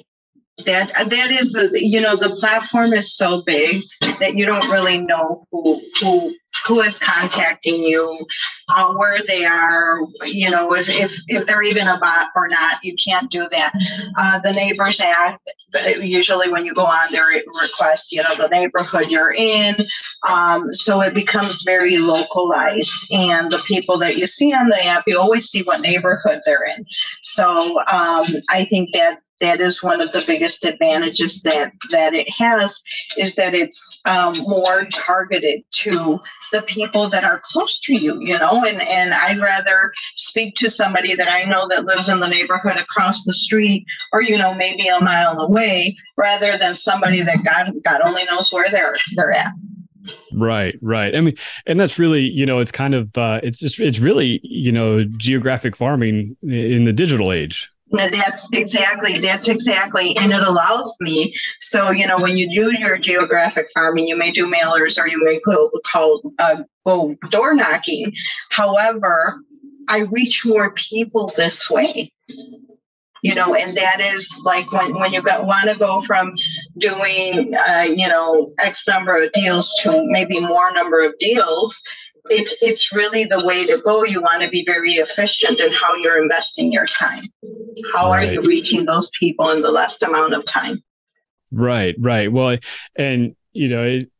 That 0.63 0.94
that 1.10 1.31
is, 1.31 1.54
you 1.74 2.00
know, 2.00 2.16
the 2.16 2.36
platform 2.36 2.94
is 2.94 3.13
so 3.13 3.42
big 3.42 3.83
that 4.02 4.35
you 4.35 4.45
don't 4.45 4.69
really 4.69 5.00
know 5.00 5.45
who 5.52 5.81
who 6.00 6.33
who 6.66 6.80
is 6.80 6.97
contacting 6.97 7.83
you, 7.83 8.26
uh, 8.69 8.94
where 8.94 9.19
they 9.28 9.45
are, 9.45 10.00
you 10.24 10.50
know, 10.50 10.74
if, 10.74 10.90
if, 10.90 11.19
if 11.28 11.45
they're 11.45 11.62
even 11.62 11.88
a 11.88 12.00
bot 12.00 12.30
or 12.35 12.47
not, 12.47 12.83
you 12.83 12.95
can't 12.95 13.30
do 13.30 13.47
that. 13.52 13.74
Uh, 14.18 14.40
the 14.40 14.54
Neighbors 14.54 15.00
Act, 15.00 15.42
usually 16.00 16.50
when 16.50 16.66
you 16.66 16.74
go 16.74 16.85
on 16.85 17.12
there, 17.12 17.35
it 17.35 17.45
requests, 17.62 18.12
you 18.12 18.24
know, 18.24 18.35
the 18.35 18.47
neighborhood 18.47 19.07
you're 19.09 19.33
in. 19.33 19.76
Um, 20.28 20.71
so 20.71 21.02
it 21.02 21.14
becomes 21.14 21.62
very 21.64 21.97
localized. 21.97 22.94
And 23.12 23.52
the 23.52 23.59
people 23.59 23.97
that 24.00 24.18
you 24.18 24.26
see 24.26 24.54
on 24.54 24.69
the 24.69 24.83
app, 24.85 25.04
you 25.07 25.19
always 25.19 25.45
see 25.45 25.62
what 25.62 25.81
neighborhood 25.81 26.42
they're 26.45 26.66
in. 26.78 26.85
So 27.21 27.80
um, 27.80 28.26
I 28.50 28.66
think 28.69 28.94
that 28.94 29.19
that 29.42 29.59
is 29.59 29.83
one 29.83 30.01
of 30.01 30.11
the 30.11 30.23
biggest 30.25 30.65
advantages 30.65 31.42
that 31.42 31.71
that 31.92 32.13
it 32.13 32.30
has 32.30 32.81
is 33.18 33.35
that 33.35 33.54
it's 33.54 34.01
um, 34.06 34.33
more 34.39 34.85
targeted 34.85 35.63
to 35.71 36.19
the 36.51 36.61
people 36.63 37.09
that 37.09 37.23
are 37.23 37.42
close 37.44 37.80
to 37.80 37.94
you 37.94 38.19
you 38.21 38.37
know 38.37 38.63
and 38.65 38.81
and 38.87 39.13
i'd 39.13 39.39
rather 39.39 39.92
speak 40.15 40.56
to 40.56 40.69
somebody 40.69 41.15
that 41.15 41.30
i 41.30 41.44
know 41.44 41.68
that 41.68 41.85
lives 41.85 42.07
in 42.07 42.19
the 42.19 42.27
neighborhood 42.27 42.80
across 42.80 43.23
the 43.23 43.33
street 43.33 43.85
or 44.13 44.21
you 44.21 44.37
know 44.37 44.54
maybe 44.56 44.87
a 44.87 44.99
mile 45.01 45.39
away 45.39 45.95
rather 46.18 46.57
than 46.57 46.75
somebody 46.75 47.21
that 47.21 47.44
god 47.44 47.73
god 47.83 48.01
only 48.01 48.23
knows 48.25 48.51
where 48.51 48.69
they're 48.69 48.95
they're 49.15 49.31
at 49.31 49.51
Right, 50.33 50.75
right. 50.83 51.15
I 51.15 51.21
mean, 51.21 51.35
and 51.65 51.80
that's 51.80 51.97
really, 51.97 52.21
you 52.21 52.45
know, 52.45 52.59
it's 52.59 52.71
kind 52.71 52.94
of, 52.94 53.18
uh, 53.18 53.39
it's 53.42 53.57
just, 53.57 53.80
it's 53.80 53.97
really, 53.97 54.39
you 54.44 54.71
know, 54.71 55.04
geographic 55.04 55.75
farming 55.75 56.37
in 56.44 56.85
the 56.85 56.94
digital 56.94 57.31
age. 57.31 57.71
That's 57.92 58.47
exactly, 58.51 59.19
that's 59.19 59.47
exactly, 59.47 60.18
and 60.18 60.31
it 60.31 60.42
allows 60.42 60.95
me. 60.99 61.35
So, 61.59 61.92
you 61.92 62.07
know, 62.07 62.18
when 62.18 62.37
you 62.37 62.51
do 62.51 62.77
your 62.80 62.97
geographic 62.97 63.68
farming, 63.73 64.07
you 64.07 64.18
may 64.18 64.31
do 64.31 64.51
mailers 64.51 64.99
or 64.99 65.07
you 65.07 65.23
may 65.23 65.39
go, 65.45 65.69
call, 65.85 66.21
uh, 66.39 66.63
go 66.85 67.15
door 67.30 67.54
knocking. 67.54 68.11
However, 68.49 69.39
I 69.87 69.99
reach 70.11 70.45
more 70.45 70.73
people 70.73 71.30
this 71.37 71.69
way 71.69 72.11
you 73.25 73.33
know 73.33 73.56
and 73.56 73.75
that 73.75 73.99
is 73.99 74.39
like 74.45 74.71
when, 74.71 74.94
when 74.94 75.11
you 75.11 75.21
want 75.23 75.68
to 75.68 75.75
go 75.75 75.99
from 76.01 76.35
doing 76.77 77.56
uh, 77.68 77.81
you 77.81 78.07
know 78.07 78.54
x 78.61 78.87
number 78.87 79.15
of 79.21 79.31
deals 79.31 79.73
to 79.81 79.89
maybe 80.09 80.39
more 80.39 80.71
number 80.73 81.04
of 81.04 81.11
deals 81.19 81.81
it's 82.29 82.55
it's 82.61 82.91
really 82.91 83.25
the 83.25 83.45
way 83.45 83.65
to 83.65 83.79
go. 83.79 84.03
You 84.03 84.21
want 84.21 84.41
to 84.41 84.49
be 84.49 84.63
very 84.65 84.94
efficient 84.94 85.59
in 85.61 85.71
how 85.71 85.95
you're 85.95 86.21
investing 86.21 86.71
your 86.71 86.85
time. 86.85 87.25
How 87.94 88.09
right. 88.09 88.29
are 88.29 88.31
you 88.33 88.41
reaching 88.41 88.85
those 88.85 89.09
people 89.19 89.49
in 89.49 89.61
the 89.61 89.71
less 89.71 90.01
amount 90.01 90.33
of 90.33 90.45
time? 90.45 90.83
Right, 91.51 91.95
right. 91.99 92.31
Well, 92.31 92.57
and 92.95 93.35
you 93.53 93.69
know, 93.69 93.83
it, 93.83 94.11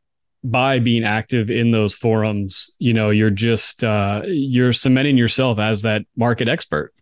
by 0.44 0.80
being 0.80 1.04
active 1.04 1.50
in 1.50 1.72
those 1.72 1.96
forums, 1.96 2.72
you 2.78 2.94
know, 2.94 3.10
you're 3.10 3.32
just 3.32 3.84
uh, 3.84 4.22
you're 4.26 4.74
cementing 4.74 5.18
yourself 5.18 5.60
as 5.60 5.82
that 5.82 6.04
market 6.16 6.48
expert. 6.48 6.94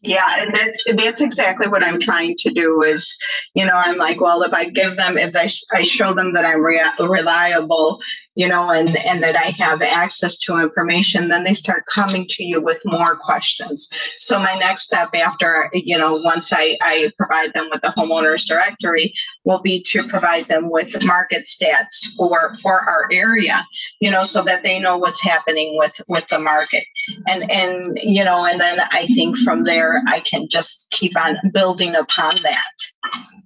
Yeah, 0.00 0.44
and 0.44 0.54
that's 0.54 0.84
that's 0.94 1.20
exactly 1.20 1.66
what 1.66 1.82
I'm 1.82 1.98
trying 1.98 2.36
to 2.38 2.50
do. 2.50 2.82
Is 2.82 3.16
you 3.54 3.66
know, 3.66 3.74
I'm 3.74 3.98
like, 3.98 4.20
well, 4.20 4.42
if 4.42 4.54
I 4.54 4.68
give 4.68 4.96
them, 4.96 5.18
if 5.18 5.34
I, 5.34 5.48
I 5.76 5.82
show 5.82 6.14
them 6.14 6.34
that 6.34 6.44
I'm 6.44 6.60
re- 6.60 6.80
reliable, 7.00 8.00
you 8.38 8.46
know, 8.46 8.70
and, 8.70 8.96
and 8.98 9.20
that 9.20 9.34
I 9.34 9.50
have 9.62 9.82
access 9.82 10.38
to 10.38 10.58
information, 10.58 11.26
then 11.26 11.42
they 11.42 11.54
start 11.54 11.86
coming 11.86 12.24
to 12.28 12.44
you 12.44 12.60
with 12.60 12.80
more 12.84 13.16
questions. 13.16 13.88
So 14.16 14.38
my 14.38 14.54
next 14.54 14.82
step 14.82 15.08
after, 15.12 15.68
you 15.72 15.98
know, 15.98 16.14
once 16.14 16.52
I, 16.52 16.78
I 16.80 17.10
provide 17.18 17.52
them 17.54 17.68
with 17.72 17.82
the 17.82 17.88
homeowners 17.88 18.46
directory 18.46 19.12
will 19.44 19.60
be 19.60 19.82
to 19.88 20.06
provide 20.06 20.44
them 20.44 20.70
with 20.70 21.04
market 21.04 21.46
stats 21.46 22.06
for, 22.16 22.54
for 22.62 22.74
our 22.74 23.08
area, 23.10 23.66
you 24.00 24.08
know, 24.08 24.22
so 24.22 24.44
that 24.44 24.62
they 24.62 24.78
know 24.78 24.96
what's 24.96 25.20
happening 25.20 25.76
with, 25.76 26.00
with 26.06 26.28
the 26.28 26.38
market. 26.38 26.84
And, 27.26 27.50
and, 27.50 27.98
you 28.00 28.22
know, 28.22 28.46
and 28.46 28.60
then 28.60 28.78
I 28.92 29.06
think 29.06 29.36
from 29.38 29.64
there, 29.64 30.00
I 30.06 30.20
can 30.20 30.46
just 30.48 30.86
keep 30.92 31.18
on 31.18 31.38
building 31.52 31.96
upon 31.96 32.36
that. 32.44 32.62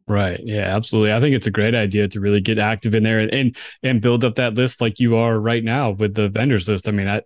Right. 0.08 0.40
Yeah, 0.42 0.74
absolutely. 0.74 1.12
I 1.12 1.20
think 1.20 1.34
it's 1.34 1.46
a 1.46 1.50
great 1.50 1.74
idea 1.74 2.08
to 2.08 2.20
really 2.20 2.40
get 2.40 2.58
active 2.58 2.94
in 2.94 3.02
there 3.02 3.20
and, 3.20 3.32
and 3.32 3.56
and 3.82 4.00
build 4.00 4.24
up 4.24 4.34
that 4.36 4.54
list 4.54 4.80
like 4.80 4.98
you 4.98 5.16
are 5.16 5.38
right 5.38 5.62
now 5.62 5.90
with 5.90 6.14
the 6.14 6.28
vendors 6.28 6.68
list. 6.68 6.88
I 6.88 6.92
mean, 6.92 7.08
I 7.08 7.22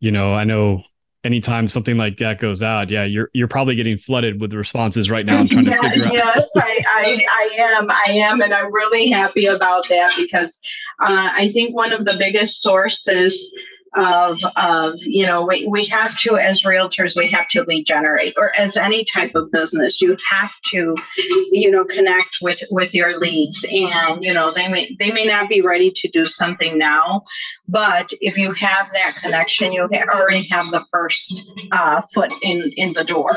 you 0.00 0.10
know, 0.10 0.34
I 0.34 0.44
know 0.44 0.82
anytime 1.26 1.66
something 1.66 1.96
like 1.96 2.18
that 2.18 2.38
goes 2.38 2.62
out, 2.62 2.88
yeah, 2.88 3.04
you're 3.04 3.30
you're 3.32 3.48
probably 3.48 3.74
getting 3.74 3.98
flooded 3.98 4.40
with 4.40 4.52
responses 4.52 5.10
right 5.10 5.26
now. 5.26 5.38
I'm 5.38 5.48
trying 5.48 5.66
yeah, 5.66 5.76
to 5.76 5.90
figure 5.90 6.04
out. 6.06 6.12
Yes, 6.12 6.48
I, 6.56 6.84
I, 6.94 7.26
I 7.30 7.62
am. 7.62 7.90
I 7.90 8.12
am, 8.12 8.40
and 8.40 8.54
I'm 8.54 8.72
really 8.72 9.08
happy 9.08 9.46
about 9.46 9.88
that 9.88 10.12
because 10.16 10.58
uh, 11.00 11.28
I 11.32 11.48
think 11.48 11.74
one 11.74 11.92
of 11.92 12.04
the 12.04 12.16
biggest 12.16 12.62
sources 12.62 13.52
of, 13.96 14.40
of 14.56 14.94
you 15.02 15.26
know 15.26 15.44
we, 15.44 15.66
we 15.66 15.86
have 15.86 16.16
to 16.18 16.36
as 16.36 16.62
realtors 16.62 17.16
we 17.16 17.28
have 17.28 17.48
to 17.48 17.62
lead 17.64 17.86
generate 17.86 18.34
or 18.36 18.50
as 18.58 18.76
any 18.76 19.04
type 19.04 19.34
of 19.34 19.50
business 19.50 20.02
you 20.02 20.16
have 20.30 20.52
to 20.60 20.94
you 21.50 21.70
know 21.70 21.84
connect 21.84 22.38
with 22.42 22.62
with 22.70 22.94
your 22.94 23.18
leads. 23.18 23.66
And 23.72 24.22
you 24.24 24.32
know 24.32 24.52
they 24.52 24.68
may 24.68 24.94
they 24.98 25.10
may 25.12 25.24
not 25.24 25.48
be 25.48 25.60
ready 25.60 25.90
to 25.90 26.08
do 26.08 26.26
something 26.26 26.78
now 26.78 27.24
but 27.68 28.12
if 28.20 28.36
you 28.38 28.52
have 28.52 28.90
that 28.92 29.16
connection 29.20 29.72
you 29.72 29.82
already 29.82 30.46
have 30.48 30.70
the 30.70 30.84
first 30.92 31.50
uh, 31.72 32.00
foot 32.12 32.32
in 32.42 32.70
in 32.76 32.92
the 32.92 33.04
door 33.04 33.32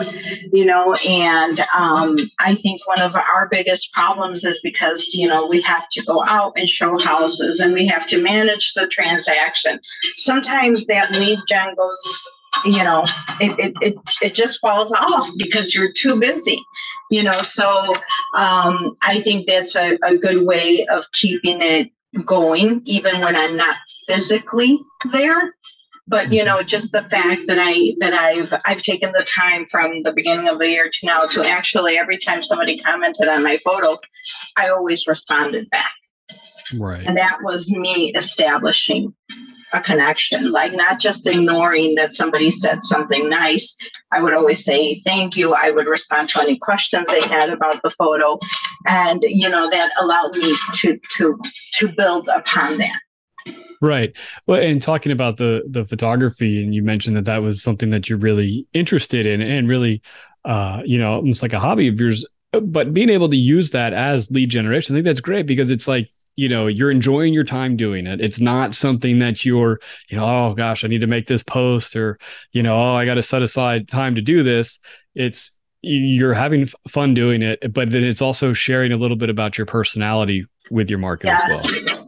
you 0.52 0.66
know? 0.66 0.96
And 1.08 1.60
um, 1.78 2.18
i 2.40 2.54
think 2.54 2.86
one 2.88 3.02
of 3.02 3.16
our 3.16 3.48
biggest 3.50 3.94
problems 3.94 4.44
is 4.44 4.60
because 4.62 5.14
you 5.14 5.28
know 5.28 5.48
we 5.48 5.62
have 5.62 5.88
to 5.92 6.04
go 6.04 6.24
out 6.26 6.58
and 6.58 6.68
show 6.68 6.98
houses 7.00 7.60
and 7.60 7.74
we 7.74 7.86
have 7.86 8.06
to 8.08 8.22
manage 8.22 8.74
the 8.74 8.88
transaction. 8.88 9.80
Sometimes 10.16 10.49
sometimes 10.50 10.86
that 10.86 11.12
lead 11.12 11.40
gen 11.48 11.76
goes 11.76 12.28
you 12.66 12.84
know 12.84 13.04
it, 13.40 13.60
it, 13.60 13.74
it, 13.82 13.96
it 14.22 14.34
just 14.34 14.60
falls 14.60 14.92
off 14.92 15.30
because 15.38 15.76
you're 15.76 15.92
too 15.92 16.20
busy 16.20 16.62
you 17.12 17.24
know 17.24 17.42
so 17.42 17.94
um, 18.36 18.96
i 19.04 19.20
think 19.22 19.48
that's 19.48 19.76
a, 19.76 19.98
a 20.04 20.18
good 20.18 20.46
way 20.46 20.86
of 20.88 21.12
keeping 21.12 21.60
it 21.62 21.92
going 22.26 22.82
even 22.86 23.20
when 23.22 23.36
i'm 23.36 23.56
not 23.56 23.78
physically 24.08 24.80
there. 25.12 25.56
But 26.08 26.34
you 26.34 26.44
know 26.44 26.64
just 26.64 26.92
the 26.92 27.04
fact 27.04 27.42
that 27.46 27.60
i 27.60 27.94
that 28.00 28.16
i've 28.16 28.52
i've 28.66 28.82
taken 28.82 29.12
the 29.12 29.24
time 29.24 29.68
from 29.68 30.02
the 30.02 30.12
beginning 30.12 30.48
of 30.48 30.58
the 30.58 30.68
year 30.68 30.90
to 30.92 31.06
now 31.06 31.28
to 31.28 31.48
actually 31.48 32.00
every 32.00 32.18
time 32.18 32.42
somebody 32.42 32.80
commented 32.80 33.28
on 33.28 33.44
my 33.44 33.58
photo 33.58 34.00
i 34.58 34.70
always 34.70 35.06
responded 35.06 35.70
back. 35.70 35.92
Right. 36.76 37.06
And 37.06 37.16
that 37.16 37.40
was 37.44 37.70
me 37.70 38.12
establishing 38.16 39.14
a 39.74 39.82
connection, 39.82 40.52
like 40.52 40.74
not 40.74 41.00
just 41.00 41.28
ignoring 41.28 41.96
that 41.96 42.14
somebody 42.14 42.52
said 42.52 42.84
something 42.84 43.30
nice. 43.30 43.76
I 44.12 44.22
would 44.22 44.34
always 44.34 44.64
say 44.64 45.00
thank 45.06 45.36
you. 45.36 45.54
I 45.54 45.72
would 45.72 45.88
respond 45.88 46.30
to 46.30 46.42
any 46.42 46.58
questions 46.58 47.10
they 47.12 47.22
had 47.22 47.50
about 47.50 47.82
the 47.84 47.92
photo. 47.92 48.40
And, 48.88 49.24
you 49.24 49.50
know, 49.50 49.70
that 49.70 49.92
allowed 50.02 50.36
me 50.38 50.56
to 50.74 51.00
to 51.18 51.40
to 51.74 51.88
build 51.90 52.30
upon 52.30 52.78
that. 52.80 53.00
Right. 53.82 54.14
Well, 54.46 54.62
and 54.62 54.82
talking 54.82 55.12
about 55.12 55.38
the 55.38 55.64
the 55.70 55.86
photography, 55.86 56.62
and 56.62 56.76
you 56.76 56.84
mentioned 56.84 57.16
that 57.16 57.26
that 57.26 57.42
was 57.42 57.64
something 57.64 57.92
that 57.92 58.10
you're 58.10 58.20
really 58.20 58.68
interested 58.74 59.26
in, 59.26 59.42
and 59.42 59.70
really, 59.70 60.02
uh, 60.44 60.82
you 60.84 60.98
know, 60.98 61.14
almost 61.16 61.42
like 61.42 61.54
a 61.54 61.60
hobby 61.60 61.88
of 61.88 62.00
yours. 62.00 62.26
But 62.52 62.94
being 62.94 63.10
able 63.10 63.30
to 63.30 63.38
use 63.38 63.72
that 63.72 63.94
as 63.94 64.32
lead 64.32 64.50
generation, 64.50 64.96
I 64.96 64.98
think 64.98 65.06
that's 65.06 65.22
great 65.22 65.46
because 65.46 65.72
it's 65.72 65.88
like 65.88 66.10
you 66.40 66.48
know 66.48 66.68
you're 66.68 66.90
enjoying 66.90 67.34
your 67.34 67.44
time 67.44 67.76
doing 67.76 68.08
it 68.08 68.22
it's 68.22 68.40
not 68.40 68.74
something 68.74 69.20
that 69.20 69.44
you're 69.44 69.80
you 70.08 70.18
know 70.18 70.24
oh 70.24 70.54
gosh 70.54 70.86
i 70.86 70.88
need 70.88 71.02
to 71.02 71.08
make 71.08 71.28
this 71.28 71.44
post 71.44 71.98
or 71.98 72.18
you 72.54 72.64
know 72.64 72.76
oh 72.76 72.96
i 72.96 73.06
got 73.06 73.16
to 73.16 73.24
set 73.24 73.42
aside 73.42 73.90
time 73.90 74.16
to 74.16 74.22
do 74.22 74.42
this 74.42 74.80
it's 75.16 75.52
you're 75.82 76.34
having 76.34 76.66
fun 76.88 77.14
doing 77.14 77.42
it 77.42 77.74
but 77.74 77.90
then 77.90 78.04
it's 78.04 78.22
also 78.22 78.54
sharing 78.54 78.94
a 78.94 78.98
little 78.98 79.18
bit 79.18 79.30
about 79.30 79.58
your 79.58 79.66
personality 79.66 80.46
with 80.72 80.90
your 80.90 81.00
market 81.00 81.28
yes. 81.28 81.66
as 81.66 81.86
well 81.86 82.06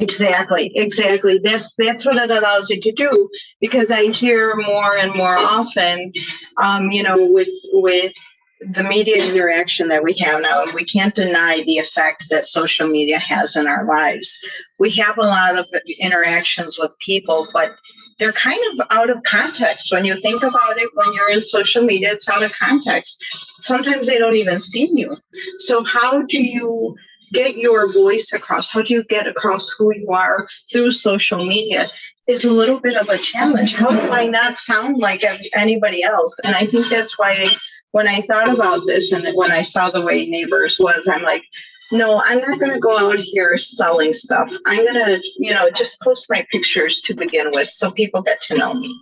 Exactly, 0.00 0.70
exactly. 0.76 1.40
That's 1.42 1.74
that's 1.76 2.06
what 2.06 2.14
it 2.18 2.30
allows 2.30 2.70
you 2.70 2.80
to 2.80 2.92
do 2.92 3.28
because 3.60 3.90
I 3.90 4.12
hear 4.12 4.54
more 4.54 4.96
and 4.96 5.12
more 5.12 5.36
often, 5.36 6.12
um, 6.56 6.92
you 6.92 7.02
know, 7.02 7.16
with 7.18 7.48
with 7.72 8.14
the 8.60 8.82
media 8.82 9.24
interaction 9.24 9.88
that 9.88 10.02
we 10.02 10.14
have 10.14 10.42
now, 10.42 10.62
and 10.62 10.72
we 10.72 10.84
can't 10.84 11.14
deny 11.14 11.62
the 11.64 11.78
effect 11.78 12.28
that 12.30 12.44
social 12.44 12.88
media 12.88 13.18
has 13.18 13.54
in 13.54 13.66
our 13.66 13.84
lives. 13.84 14.36
We 14.78 14.90
have 14.92 15.16
a 15.16 15.22
lot 15.22 15.56
of 15.56 15.66
interactions 16.00 16.78
with 16.78 16.96
people, 16.98 17.46
but 17.52 17.76
they're 18.18 18.32
kind 18.32 18.60
of 18.72 18.86
out 18.90 19.10
of 19.10 19.22
context. 19.22 19.92
When 19.92 20.04
you 20.04 20.16
think 20.16 20.42
about 20.42 20.76
it, 20.76 20.90
when 20.94 21.12
you're 21.14 21.30
in 21.30 21.40
social 21.40 21.84
media, 21.84 22.10
it's 22.10 22.28
out 22.28 22.42
of 22.42 22.52
context. 22.52 23.24
Sometimes 23.60 24.06
they 24.06 24.18
don't 24.18 24.34
even 24.34 24.58
see 24.58 24.90
you. 24.92 25.16
So, 25.58 25.84
how 25.84 26.22
do 26.22 26.42
you 26.42 26.96
get 27.32 27.56
your 27.56 27.92
voice 27.92 28.32
across? 28.32 28.70
How 28.70 28.82
do 28.82 28.92
you 28.92 29.04
get 29.04 29.28
across 29.28 29.70
who 29.78 29.94
you 29.94 30.10
are 30.10 30.48
through 30.72 30.90
social 30.90 31.44
media? 31.44 31.88
Is 32.26 32.44
a 32.44 32.52
little 32.52 32.78
bit 32.78 32.96
of 32.96 33.08
a 33.08 33.16
challenge. 33.16 33.74
How 33.74 33.88
do 33.88 34.12
I 34.12 34.26
not 34.26 34.58
sound 34.58 34.98
like 34.98 35.24
anybody 35.54 36.02
else? 36.02 36.38
And 36.44 36.54
I 36.54 36.66
think 36.66 36.86
that's 36.88 37.18
why 37.18 37.46
when 37.92 38.08
I 38.08 38.20
thought 38.20 38.52
about 38.52 38.86
this 38.86 39.12
and 39.12 39.26
when 39.34 39.50
I 39.50 39.62
saw 39.62 39.90
the 39.90 40.02
way 40.02 40.26
Neighbors 40.26 40.78
was, 40.78 41.08
I'm 41.08 41.22
like, 41.22 41.44
no, 41.90 42.20
I'm 42.24 42.38
not 42.40 42.58
going 42.58 42.72
to 42.72 42.78
go 42.78 42.98
out 42.98 43.18
here 43.18 43.56
selling 43.56 44.12
stuff. 44.12 44.52
I'm 44.66 44.84
going 44.84 45.06
to, 45.06 45.28
you 45.38 45.52
know, 45.52 45.70
just 45.70 46.00
post 46.02 46.26
my 46.28 46.46
pictures 46.52 47.00
to 47.02 47.14
begin 47.14 47.50
with 47.52 47.70
so 47.70 47.90
people 47.90 48.22
get 48.22 48.40
to 48.42 48.56
know 48.56 48.74
me. 48.74 48.94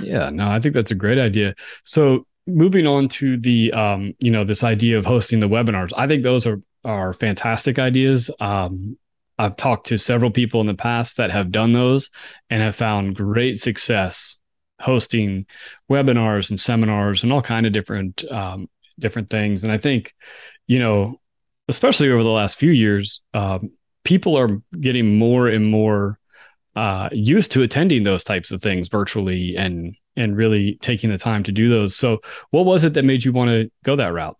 Yeah, 0.00 0.30
no, 0.30 0.50
I 0.50 0.60
think 0.60 0.74
that's 0.74 0.90
a 0.90 0.96
great 0.96 1.18
idea. 1.18 1.54
So 1.84 2.26
moving 2.46 2.86
on 2.86 3.08
to 3.08 3.36
the, 3.36 3.72
um, 3.72 4.14
you 4.18 4.30
know, 4.30 4.44
this 4.44 4.64
idea 4.64 4.98
of 4.98 5.04
hosting 5.04 5.40
the 5.40 5.48
webinars, 5.48 5.92
I 5.96 6.06
think 6.06 6.22
those 6.22 6.46
are 6.46 6.62
are 6.84 7.12
fantastic 7.12 7.80
ideas. 7.80 8.30
Um, 8.38 8.96
I've 9.38 9.56
talked 9.56 9.88
to 9.88 9.98
several 9.98 10.30
people 10.30 10.60
in 10.60 10.66
the 10.66 10.74
past 10.74 11.16
that 11.16 11.30
have 11.32 11.50
done 11.50 11.72
those 11.72 12.10
and 12.48 12.62
have 12.62 12.76
found 12.76 13.16
great 13.16 13.58
success 13.58 14.38
hosting 14.80 15.46
webinars 15.90 16.50
and 16.50 16.60
seminars 16.60 17.22
and 17.22 17.32
all 17.32 17.42
kind 17.42 17.66
of 17.66 17.72
different 17.72 18.24
um, 18.30 18.68
different 18.98 19.30
things. 19.30 19.64
And 19.64 19.72
I 19.72 19.78
think, 19.78 20.14
you 20.66 20.78
know, 20.78 21.20
especially 21.68 22.10
over 22.10 22.22
the 22.22 22.30
last 22.30 22.58
few 22.58 22.70
years, 22.70 23.20
um, 23.34 23.70
people 24.04 24.36
are 24.36 24.62
getting 24.80 25.18
more 25.18 25.48
and 25.48 25.66
more 25.66 26.18
uh, 26.74 27.08
used 27.12 27.52
to 27.52 27.62
attending 27.62 28.04
those 28.04 28.24
types 28.24 28.50
of 28.50 28.62
things 28.62 28.88
virtually 28.88 29.56
and 29.56 29.96
and 30.18 30.36
really 30.36 30.78
taking 30.80 31.10
the 31.10 31.18
time 31.18 31.42
to 31.42 31.52
do 31.52 31.68
those. 31.68 31.94
So, 31.96 32.20
what 32.50 32.64
was 32.64 32.84
it 32.84 32.94
that 32.94 33.04
made 33.04 33.24
you 33.24 33.32
want 33.32 33.50
to 33.50 33.70
go 33.84 33.96
that 33.96 34.12
route? 34.12 34.38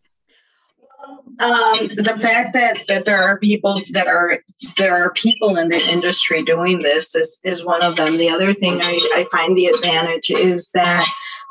Um, 1.38 1.88
the 1.88 2.16
fact 2.19 2.55
that 2.55 2.87
that 2.88 3.05
there 3.05 3.23
are 3.23 3.38
people 3.38 3.81
that 3.93 4.07
are 4.07 4.38
there 4.76 4.97
are 4.97 5.12
people 5.12 5.57
in 5.57 5.69
the 5.69 5.87
industry 5.90 6.43
doing 6.43 6.81
this 6.81 7.14
is, 7.14 7.40
is 7.45 7.64
one 7.64 7.83
of 7.83 7.97
them. 7.97 8.16
The 8.16 8.31
other 8.31 8.55
thing 8.55 8.81
I, 8.81 8.99
I 9.14 9.26
find 9.31 9.57
the 9.57 9.66
advantage 9.66 10.31
is 10.31 10.71
that 10.73 11.07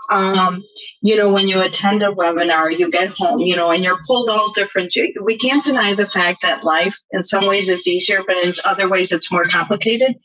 um, 0.09 0.63
you 1.01 1.15
know, 1.15 1.31
when 1.31 1.47
you 1.47 1.61
attend 1.61 2.03
a 2.03 2.11
webinar, 2.11 2.77
you 2.77 2.89
get 2.89 3.13
home, 3.17 3.39
you 3.39 3.55
know, 3.55 3.71
and 3.71 3.83
you're 3.83 3.99
pulled 4.07 4.29
all 4.29 4.51
different. 4.51 4.93
We 5.21 5.37
can't 5.37 5.63
deny 5.63 5.93
the 5.93 6.07
fact 6.07 6.41
that 6.41 6.63
life, 6.63 6.97
in 7.11 7.23
some 7.23 7.47
ways, 7.47 7.69
is 7.69 7.87
easier, 7.87 8.21
but 8.25 8.37
in 8.37 8.53
other 8.65 8.89
ways, 8.89 9.11
it's 9.11 9.31
more 9.31 9.45
complicated. 9.45 10.15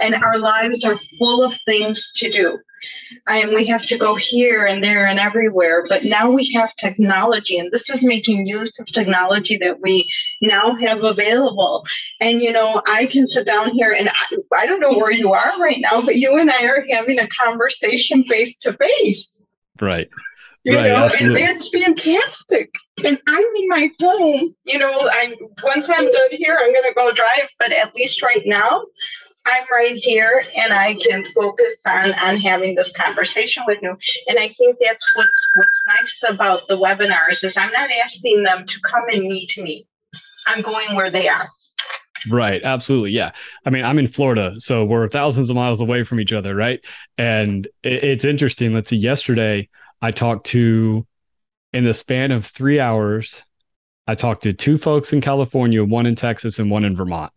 And 0.00 0.14
our 0.14 0.38
lives 0.38 0.84
are 0.84 0.98
full 1.18 1.42
of 1.42 1.54
things 1.54 2.10
to 2.16 2.30
do. 2.30 2.58
And 3.28 3.50
we 3.50 3.66
have 3.66 3.84
to 3.86 3.98
go 3.98 4.14
here 4.14 4.64
and 4.64 4.82
there 4.82 5.06
and 5.06 5.18
everywhere. 5.18 5.84
But 5.88 6.04
now 6.04 6.30
we 6.30 6.50
have 6.52 6.74
technology, 6.76 7.58
and 7.58 7.70
this 7.72 7.90
is 7.90 8.04
making 8.04 8.46
use 8.46 8.78
of 8.78 8.86
technology 8.86 9.56
that 9.58 9.80
we 9.80 10.08
now 10.42 10.74
have 10.74 11.04
available. 11.04 11.84
And 12.20 12.40
you 12.40 12.52
know, 12.52 12.82
I 12.86 13.06
can 13.06 13.26
sit 13.26 13.46
down 13.46 13.70
here, 13.70 13.94
and 13.96 14.08
I, 14.08 14.36
I 14.56 14.66
don't 14.66 14.80
know 14.80 14.96
where 14.96 15.12
you 15.12 15.32
are 15.32 15.60
right 15.60 15.80
now, 15.80 16.02
but 16.02 16.16
you 16.16 16.38
and 16.38 16.50
I 16.50 16.66
are 16.66 16.84
having 16.90 17.18
a 17.18 17.28
conversation 17.28 18.24
face 18.24 18.56
to 18.58 18.72
face. 18.74 19.42
Right. 19.80 20.08
You 20.64 20.76
right, 20.76 20.92
know, 20.92 21.04
absolutely. 21.06 21.42
and 21.42 21.50
that's 21.50 21.68
fantastic. 21.70 22.74
And 23.02 23.18
I'm 23.26 23.44
in 23.56 23.68
my 23.68 23.90
home. 23.98 24.54
You 24.64 24.78
know, 24.78 24.92
I 24.92 25.34
once 25.62 25.88
I'm 25.88 26.10
done 26.10 26.30
here, 26.32 26.58
I'm 26.60 26.74
gonna 26.74 26.92
go 26.94 27.12
drive. 27.12 27.48
But 27.58 27.72
at 27.72 27.94
least 27.94 28.22
right 28.22 28.42
now, 28.44 28.84
I'm 29.46 29.64
right 29.74 29.94
here 29.94 30.44
and 30.56 30.72
I 30.72 30.94
can 30.94 31.24
focus 31.24 31.82
on 31.86 32.12
on 32.14 32.36
having 32.36 32.74
this 32.74 32.92
conversation 32.92 33.62
with 33.66 33.78
you. 33.82 33.96
And 34.28 34.38
I 34.38 34.48
think 34.48 34.76
that's 34.80 35.04
what's 35.14 35.50
what's 35.54 35.82
nice 35.86 36.22
about 36.28 36.68
the 36.68 36.76
webinars 36.76 37.42
is 37.44 37.56
I'm 37.56 37.72
not 37.72 37.90
asking 38.04 38.42
them 38.42 38.66
to 38.66 38.80
come 38.82 39.04
and 39.12 39.22
meet 39.22 39.56
me. 39.58 39.86
I'm 40.46 40.62
going 40.62 40.94
where 40.94 41.10
they 41.10 41.28
are. 41.28 41.48
Right. 42.28 42.62
Absolutely. 42.62 43.12
Yeah. 43.12 43.32
I 43.64 43.70
mean, 43.70 43.84
I'm 43.84 43.98
in 43.98 44.06
Florida, 44.06 44.52
so 44.58 44.84
we're 44.84 45.08
thousands 45.08 45.48
of 45.48 45.56
miles 45.56 45.80
away 45.80 46.04
from 46.04 46.20
each 46.20 46.32
other, 46.32 46.54
right? 46.54 46.84
And 47.16 47.66
it, 47.82 48.04
it's 48.04 48.24
interesting. 48.24 48.74
Let's 48.74 48.90
see. 48.90 48.96
Yesterday, 48.96 49.70
I 50.02 50.10
talked 50.10 50.46
to, 50.48 51.06
in 51.72 51.84
the 51.84 51.94
span 51.94 52.30
of 52.30 52.44
three 52.44 52.78
hours, 52.78 53.42
I 54.06 54.14
talked 54.16 54.42
to 54.42 54.52
two 54.52 54.76
folks 54.76 55.12
in 55.12 55.20
California, 55.20 55.84
one 55.84 56.04
in 56.04 56.14
Texas, 56.14 56.58
and 56.58 56.70
one 56.70 56.84
in 56.84 56.96
Vermont. 56.96 57.32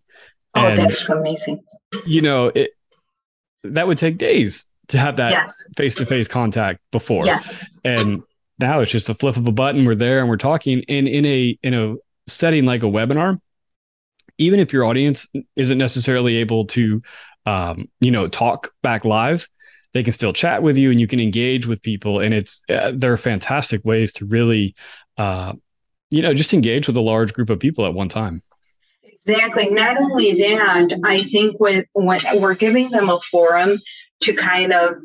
Oh, 0.55 0.67
And, 0.67 0.79
that's 0.79 1.07
amazing. 1.09 1.63
you 2.05 2.21
know, 2.21 2.47
it 2.53 2.71
that 3.63 3.87
would 3.87 3.97
take 3.97 4.17
days 4.17 4.65
to 4.89 4.97
have 4.97 5.17
that 5.17 5.49
face 5.77 5.95
to 5.95 6.05
face 6.05 6.27
contact 6.27 6.79
before. 6.91 7.25
Yes. 7.25 7.69
and 7.83 8.21
now 8.59 8.81
it's 8.81 8.91
just 8.91 9.09
a 9.09 9.15
flip 9.15 9.37
of 9.37 9.47
a 9.47 9.51
button 9.51 9.85
we're 9.85 9.95
there 9.95 10.19
and 10.19 10.29
we're 10.29 10.37
talking 10.37 10.83
and 10.87 11.07
in 11.07 11.25
a 11.25 11.57
in 11.63 11.73
a 11.73 11.95
setting 12.27 12.65
like 12.65 12.83
a 12.83 12.87
webinar 12.87 13.39
even 14.37 14.59
if 14.59 14.71
your 14.71 14.85
audience 14.85 15.27
isn't 15.55 15.77
necessarily 15.77 16.37
able 16.37 16.65
to 16.65 17.01
um, 17.45 17.87
you 17.99 18.11
know 18.11 18.27
talk 18.27 18.71
back 18.83 19.05
live 19.05 19.47
they 19.93 20.03
can 20.03 20.13
still 20.13 20.33
chat 20.33 20.63
with 20.63 20.77
you 20.77 20.91
and 20.91 20.99
you 20.99 21.07
can 21.07 21.19
engage 21.19 21.65
with 21.65 21.81
people 21.81 22.19
and 22.19 22.33
it's 22.33 22.61
uh, 22.69 22.91
there 22.93 23.11
are 23.11 23.17
fantastic 23.17 23.83
ways 23.83 24.13
to 24.13 24.25
really 24.25 24.75
uh, 25.17 25.53
you 26.11 26.21
know 26.21 26.33
just 26.33 26.53
engage 26.53 26.87
with 26.87 26.95
a 26.97 27.01
large 27.01 27.33
group 27.33 27.49
of 27.49 27.59
people 27.59 27.85
at 27.85 27.93
one 27.93 28.09
time 28.09 28.41
Exactly. 29.25 29.69
Not 29.69 29.97
only 29.97 30.33
that, 30.33 30.99
I 31.03 31.21
think 31.23 31.59
with 31.59 31.85
when 31.93 32.19
we're 32.35 32.55
giving 32.55 32.89
them 32.89 33.09
a 33.09 33.19
forum 33.21 33.79
to 34.21 34.33
kind 34.33 34.73
of 34.73 34.95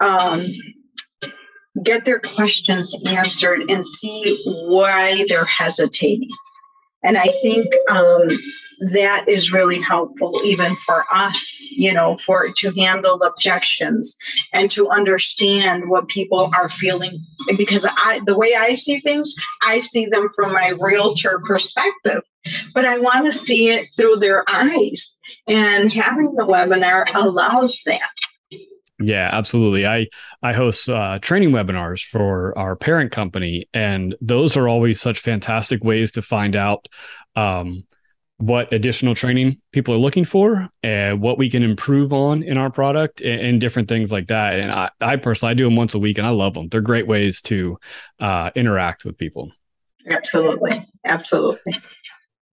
um, 0.00 0.46
get 1.82 2.04
their 2.04 2.18
questions 2.18 2.94
answered 3.08 3.70
and 3.70 3.86
see 3.86 4.40
why 4.44 5.24
they're 5.28 5.44
hesitating. 5.44 6.28
And 7.04 7.16
I 7.16 7.28
think 7.42 7.72
um, 7.90 8.28
that 8.92 9.24
is 9.28 9.52
really 9.52 9.80
helpful, 9.80 10.32
even 10.44 10.74
for 10.76 11.04
us, 11.12 11.56
you 11.70 11.92
know, 11.92 12.16
for 12.18 12.48
to 12.56 12.70
handle 12.72 13.22
objections 13.22 14.16
and 14.52 14.70
to 14.70 14.88
understand 14.90 15.88
what 15.88 16.08
people 16.08 16.50
are 16.54 16.68
feeling. 16.68 17.12
Because 17.56 17.86
I, 17.88 18.20
the 18.26 18.36
way 18.36 18.54
I 18.56 18.74
see 18.74 19.00
things, 19.00 19.34
I 19.62 19.80
see 19.80 20.06
them 20.06 20.28
from 20.36 20.52
my 20.52 20.72
realtor 20.80 21.40
perspective 21.46 22.22
but 22.74 22.84
I 22.84 22.98
want 22.98 23.26
to 23.26 23.32
see 23.32 23.68
it 23.68 23.88
through 23.96 24.16
their 24.16 24.44
eyes. 24.48 25.16
And 25.46 25.92
having 25.92 26.34
the 26.34 26.44
webinar 26.44 27.06
allows 27.14 27.82
that. 27.86 28.00
Yeah, 29.00 29.28
absolutely. 29.32 29.86
I 29.86 30.06
I 30.42 30.52
host 30.52 30.88
uh, 30.88 31.18
training 31.20 31.50
webinars 31.50 32.04
for 32.04 32.56
our 32.56 32.76
parent 32.76 33.10
company, 33.10 33.68
and 33.74 34.14
those 34.20 34.56
are 34.56 34.68
always 34.68 35.00
such 35.00 35.18
fantastic 35.18 35.82
ways 35.82 36.12
to 36.12 36.22
find 36.22 36.54
out 36.54 36.88
um, 37.34 37.84
what 38.42 38.72
additional 38.72 39.14
training 39.14 39.56
people 39.70 39.94
are 39.94 39.98
looking 39.98 40.24
for 40.24 40.68
and 40.82 41.20
what 41.20 41.38
we 41.38 41.48
can 41.48 41.62
improve 41.62 42.12
on 42.12 42.42
in 42.42 42.56
our 42.56 42.70
product 42.70 43.20
and, 43.20 43.40
and 43.40 43.60
different 43.60 43.88
things 43.88 44.10
like 44.10 44.26
that. 44.26 44.58
And 44.58 44.72
I, 44.72 44.90
I 45.00 45.14
personally 45.14 45.52
I 45.52 45.54
do 45.54 45.62
them 45.62 45.76
once 45.76 45.94
a 45.94 45.98
week, 46.00 46.18
and 46.18 46.26
I 46.26 46.30
love 46.30 46.54
them. 46.54 46.68
They're 46.68 46.80
great 46.80 47.06
ways 47.06 47.40
to 47.42 47.78
uh, 48.18 48.50
interact 48.56 49.04
with 49.04 49.16
people. 49.16 49.52
Absolutely. 50.08 50.72
Absolutely. 51.04 51.74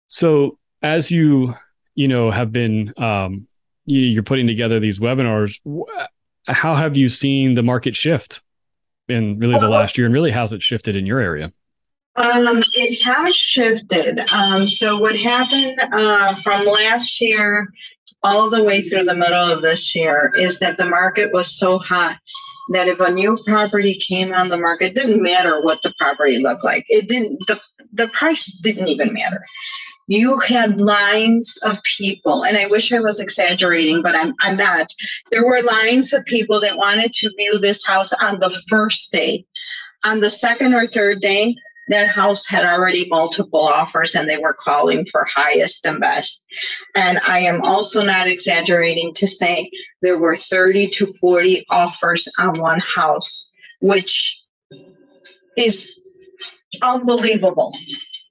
So 0.09 0.59
as 0.81 1.11
you 1.11 1.55
you 1.95 2.09
know 2.09 2.31
have 2.31 2.50
been 2.50 2.95
um, 2.97 3.47
you, 3.85 4.00
you're 4.00 4.23
putting 4.23 4.47
together 4.47 4.80
these 4.80 5.00
webinars, 5.00 5.58
how 6.47 6.75
have 6.76 6.97
you 6.97 7.11
seen 7.11 7.56
the 7.56 7.63
market 7.63 7.95
shift 7.95 8.41
in 9.06 9.39
really 9.39 9.58
the 9.58 9.69
last 9.69 9.99
year, 9.99 10.06
and 10.06 10.15
really 10.15 10.30
how's 10.30 10.54
it 10.54 10.63
shifted 10.63 10.97
in 10.97 11.04
your 11.04 11.19
area? 11.19 11.52
Um, 12.17 12.63
it 12.75 13.03
has 13.03 13.35
shifted. 13.35 14.21
Um, 14.33 14.67
so 14.67 14.97
what 14.97 15.17
happened 15.17 15.79
uh, 15.93 16.35
from 16.37 16.65
last 16.65 17.21
year 17.21 17.73
all 18.23 18.49
the 18.49 18.63
way 18.63 18.81
through 18.81 19.05
the 19.05 19.15
middle 19.15 19.35
of 19.35 19.63
this 19.63 19.95
year 19.95 20.31
is 20.39 20.59
that 20.61 20.79
the 20.79 20.85
market 20.85 21.33
was 21.33 21.57
so 21.57 21.79
hot 21.79 22.19
that 22.71 22.89
if 22.89 23.00
a 23.00 23.11
new 23.11 23.39
property 23.47 23.95
came 23.95 24.33
on 24.33 24.49
the 24.49 24.57
market, 24.57 24.87
it 24.87 24.95
didn't 24.95 25.23
matter 25.23 25.61
what 25.61 25.83
the 25.83 25.93
property 25.99 26.39
looked 26.39 26.65
like. 26.65 26.85
It 26.89 27.09
didn't 27.09 27.39
the 27.47 27.61
the 27.93 28.09
price 28.09 28.47
didn't 28.47 28.89
even 28.89 29.13
matter. 29.13 29.41
You 30.09 30.39
had 30.41 30.81
lines 30.81 31.59
of 31.63 31.79
people, 31.97 32.45
and 32.45 32.57
I 32.57 32.67
wish 32.67 32.93
I 32.93 33.00
was 33.00 33.21
exaggerating, 33.21 34.03
but 34.03 34.17
I'm 34.17 34.35
I'm 34.41 34.57
not. 34.57 34.87
There 35.31 35.45
were 35.45 35.63
lines 35.63 36.13
of 36.13 36.25
people 36.25 36.61
that 36.61 36.77
wanted 36.77 37.13
to 37.13 37.31
view 37.37 37.59
this 37.59 37.85
house 37.85 38.13
on 38.15 38.41
the 38.41 38.50
first 38.69 39.13
day. 39.13 39.45
On 40.05 40.21
the 40.21 40.31
second 40.31 40.75
or 40.75 40.87
third 40.87 41.21
day, 41.21 41.55
that 41.88 42.08
house 42.08 42.47
had 42.47 42.64
already 42.64 43.06
multiple 43.08 43.60
offers 43.60 44.14
and 44.14 44.28
they 44.28 44.38
were 44.38 44.54
calling 44.54 45.04
for 45.06 45.26
highest 45.32 45.84
and 45.86 46.00
best. 46.00 46.44
And 46.94 47.18
I 47.26 47.40
am 47.40 47.62
also 47.62 48.02
not 48.02 48.28
exaggerating 48.28 49.12
to 49.14 49.26
say 49.26 49.64
there 50.02 50.18
were 50.18 50.36
30 50.36 50.88
to 50.88 51.06
40 51.06 51.66
offers 51.70 52.28
on 52.38 52.58
one 52.60 52.80
house, 52.80 53.52
which 53.80 54.40
is 55.56 55.90
unbelievable. 56.82 57.75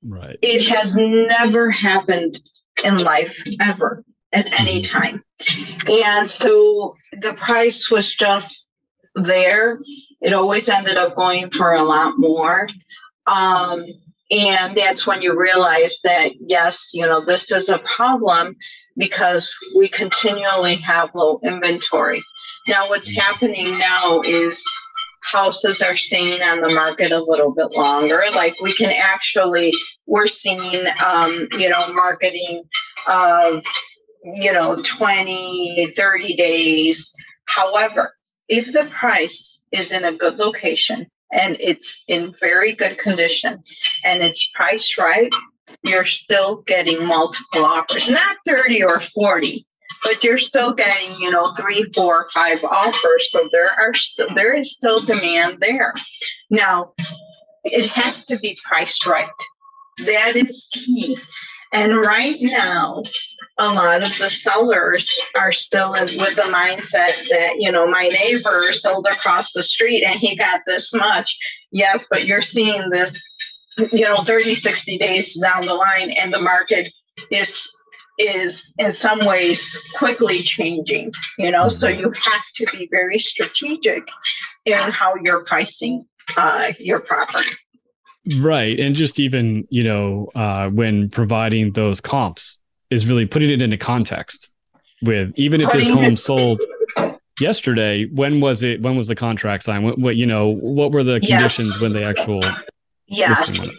Right. 0.05 0.37
It 0.41 0.67
has 0.67 0.95
never 0.95 1.71
happened 1.71 2.39
in 2.83 2.97
life 2.97 3.41
ever 3.61 4.03
at 4.33 4.59
any 4.59 4.81
mm-hmm. 4.81 4.97
time. 4.97 5.23
And 5.89 6.27
so 6.27 6.95
the 7.13 7.33
price 7.33 7.89
was 7.89 8.13
just 8.13 8.67
there. 9.15 9.79
It 10.21 10.33
always 10.33 10.69
ended 10.69 10.97
up 10.97 11.15
going 11.15 11.49
for 11.51 11.73
a 11.73 11.83
lot 11.83 12.13
more. 12.17 12.67
Um, 13.27 13.85
and 14.31 14.75
that's 14.75 15.05
when 15.05 15.21
you 15.21 15.37
realize 15.39 15.99
that, 16.03 16.31
yes, 16.39 16.91
you 16.93 17.05
know, 17.05 17.23
this 17.23 17.51
is 17.51 17.69
a 17.69 17.79
problem 17.79 18.53
because 18.97 19.55
we 19.75 19.87
continually 19.87 20.75
have 20.75 21.09
low 21.13 21.39
inventory. 21.43 22.21
Now, 22.67 22.87
what's 22.87 23.13
happening 23.13 23.77
now 23.77 24.21
is 24.25 24.63
houses 25.21 25.81
are 25.81 25.95
staying 25.95 26.41
on 26.41 26.61
the 26.61 26.73
market 26.73 27.11
a 27.11 27.23
little 27.23 27.53
bit 27.53 27.75
longer. 27.75 28.23
Like 28.35 28.59
we 28.61 28.73
can 28.73 28.91
actually, 29.01 29.73
we're 30.05 30.27
seeing, 30.27 30.85
um, 31.05 31.47
you 31.53 31.69
know, 31.69 31.93
marketing 31.93 32.63
of, 33.07 33.63
you 34.23 34.51
know, 34.51 34.81
20, 34.83 35.87
30 35.95 36.35
days. 36.35 37.13
However, 37.45 38.11
if 38.49 38.73
the 38.73 38.85
price 38.85 39.61
is 39.71 39.91
in 39.91 40.05
a 40.05 40.15
good 40.15 40.37
location 40.37 41.07
and 41.33 41.57
it's 41.59 42.03
in 42.07 42.33
very 42.39 42.71
good 42.71 42.97
condition 42.97 43.59
and 44.05 44.23
it's 44.23 44.49
priced 44.53 44.97
right, 44.97 45.33
you're 45.83 46.05
still 46.05 46.57
getting 46.67 47.05
multiple 47.05 47.65
offers, 47.65 48.09
not 48.09 48.37
30 48.45 48.83
or 48.83 48.99
40, 48.99 49.65
but 50.03 50.23
you're 50.23 50.37
still 50.37 50.73
getting, 50.73 51.15
you 51.19 51.31
know, 51.31 51.51
three, 51.53 51.83
four, 51.95 52.27
five 52.33 52.63
offers. 52.63 53.31
So 53.31 53.49
there 53.51 53.69
are 53.79 53.93
still, 53.93 54.27
there 54.35 54.53
is 54.53 54.71
still 54.71 55.01
demand 55.01 55.57
there. 55.61 55.93
Now, 56.49 56.93
it 57.63 57.87
has 57.87 58.23
to 58.25 58.37
be 58.37 58.57
priced 58.63 59.05
right. 59.05 59.29
That 60.05 60.35
is 60.35 60.67
key. 60.71 61.17
And 61.71 61.95
right 61.97 62.35
now, 62.39 63.03
a 63.57 63.67
lot 63.71 64.01
of 64.01 64.17
the 64.17 64.29
sellers 64.29 65.19
are 65.35 65.51
still 65.51 65.91
with 65.91 66.35
the 66.35 66.43
mindset 66.43 67.29
that, 67.29 67.55
you 67.59 67.71
know, 67.71 67.85
my 67.87 68.07
neighbor 68.07 68.63
sold 68.71 69.05
across 69.11 69.51
the 69.53 69.61
street 69.61 70.03
and 70.03 70.15
he 70.19 70.35
got 70.35 70.61
this 70.65 70.93
much. 70.93 71.37
Yes, 71.71 72.07
but 72.09 72.25
you're 72.25 72.41
seeing 72.41 72.89
this, 72.89 73.21
you 73.91 74.01
know, 74.01 74.17
30, 74.17 74.55
60 74.55 74.97
days 74.97 75.39
down 75.39 75.65
the 75.65 75.75
line 75.75 76.11
and 76.21 76.33
the 76.33 76.41
market 76.41 76.91
is 77.31 77.69
is 78.19 78.73
in 78.77 78.93
some 78.93 79.25
ways 79.25 79.75
quickly 79.95 80.43
changing, 80.43 81.11
you 81.39 81.49
know, 81.49 81.67
so 81.67 81.87
you 81.87 82.11
have 82.11 82.43
to 82.53 82.65
be 82.71 82.87
very 82.91 83.17
strategic 83.17 84.07
in 84.65 84.91
how 84.91 85.15
you're 85.23 85.43
pricing 85.45 86.05
uh, 86.37 86.71
your 86.79 86.99
property. 86.99 87.49
Right. 88.37 88.79
And 88.79 88.95
just 88.95 89.19
even, 89.19 89.67
you 89.69 89.83
know, 89.83 90.29
uh, 90.35 90.69
when 90.69 91.09
providing 91.09 91.71
those 91.71 92.01
comps 92.01 92.59
is 92.93 93.05
really 93.07 93.25
putting 93.25 93.49
it 93.49 93.61
into 93.61 93.77
context 93.77 94.49
with 95.01 95.33
even 95.35 95.61
if 95.61 95.71
this 95.71 95.89
home 95.89 96.15
sold 96.15 96.59
yesterday. 97.39 98.05
When 98.05 98.39
was 98.39 98.63
it? 98.63 98.81
When 98.81 98.95
was 98.95 99.07
the 99.07 99.15
contract 99.15 99.63
signed? 99.63 99.83
What, 99.83 99.99
what 99.99 100.15
you 100.15 100.25
know? 100.25 100.49
What 100.49 100.91
were 100.91 101.03
the 101.03 101.19
conditions 101.19 101.69
yes. 101.69 101.81
when 101.81 101.93
the 101.93 102.03
actual? 102.03 102.41
Yes. 103.07 103.75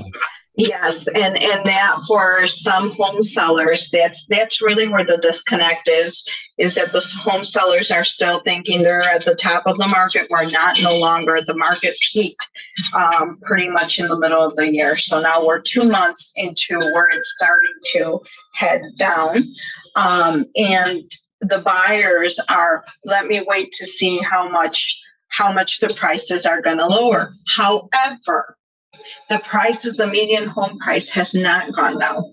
Yes, 0.57 1.09
and 1.09 1.37
and 1.37 1.67
that 1.67 1.97
for 2.07 2.47
some 2.47 2.93
home 2.93 3.23
sellers, 3.23 3.91
that's 3.91 4.25
that's 4.29 4.63
really 4.63 4.87
where 4.87 5.05
the 5.05 5.17
disconnect 5.17 5.89
is. 5.89 6.25
Is 6.59 6.77
that 6.77 6.93
the 6.93 7.01
home 7.21 7.43
sellers 7.43 7.91
are 7.91 8.05
still 8.05 8.39
thinking 8.39 8.85
they're 8.85 9.03
at 9.03 9.25
the 9.25 9.35
top 9.35 9.67
of 9.67 9.77
the 9.79 9.89
market. 9.89 10.29
We're 10.31 10.49
not 10.51 10.77
no 10.81 10.97
longer 10.97 11.41
the 11.41 11.57
market 11.57 11.97
peaked, 12.13 12.49
um, 12.95 13.37
pretty 13.43 13.69
much 13.69 13.99
in 13.99 14.07
the 14.07 14.17
middle 14.17 14.41
of 14.41 14.55
the 14.55 14.73
year. 14.73 14.97
So 14.97 15.21
now 15.21 15.45
we're 15.45 15.61
two 15.61 15.89
months 15.89 16.33
into 16.37 16.79
where 16.79 17.09
it's 17.09 17.35
starting 17.37 17.73
to 17.95 18.21
head 18.55 18.83
down, 18.97 19.39
um, 19.97 20.45
and 20.55 21.03
the 21.41 21.63
buyers 21.65 22.39
are. 22.49 22.85
Let 23.05 23.27
me 23.27 23.43
wait 23.45 23.73
to 23.73 23.87
see 23.87 24.19
how 24.19 24.49
much 24.49 25.03
how 25.31 25.53
much 25.53 25.81
the 25.81 25.93
prices 25.95 26.47
are 26.47 26.63
going 26.63 26.79
to 26.79 26.87
lower. 26.87 27.35
However 27.57 28.57
the 29.29 29.39
price 29.41 29.87
of 29.87 29.97
the 29.97 30.07
median 30.07 30.49
home 30.49 30.79
price 30.79 31.11
has 31.11 31.35
not 31.35 31.73
gone 31.75 31.99
down. 31.99 32.25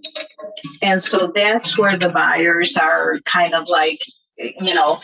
And 0.82 1.02
so 1.02 1.32
that's 1.34 1.78
where 1.78 1.98
the 1.98 2.10
buyers 2.10 2.78
are 2.78 3.20
kind 3.26 3.54
of 3.54 3.68
like, 3.68 4.02
you 4.38 4.74
know, 4.74 5.00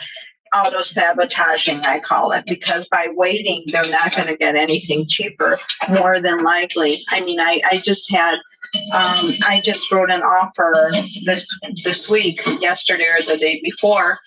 auto 0.56 0.82
sabotaging, 0.82 1.80
I 1.82 2.00
call 2.00 2.32
it, 2.32 2.46
because 2.48 2.88
by 2.88 3.08
waiting, 3.12 3.64
they're 3.68 3.90
not 3.90 4.16
going 4.16 4.28
to 4.28 4.38
get 4.38 4.56
anything 4.56 5.06
cheaper, 5.08 5.58
more 5.90 6.20
than 6.20 6.44
likely. 6.44 6.98
I 7.10 7.22
mean, 7.22 7.40
I, 7.40 7.62
I 7.70 7.78
just 7.78 8.12
had 8.12 8.38
um, 8.94 9.32
I 9.46 9.62
just 9.64 9.92
wrote 9.92 10.12
an 10.12 10.22
offer 10.22 10.92
this 11.24 11.48
this 11.84 12.10
week, 12.10 12.42
yesterday 12.60 13.08
or 13.08 13.22
the 13.24 13.38
day 13.38 13.62
before. 13.64 14.20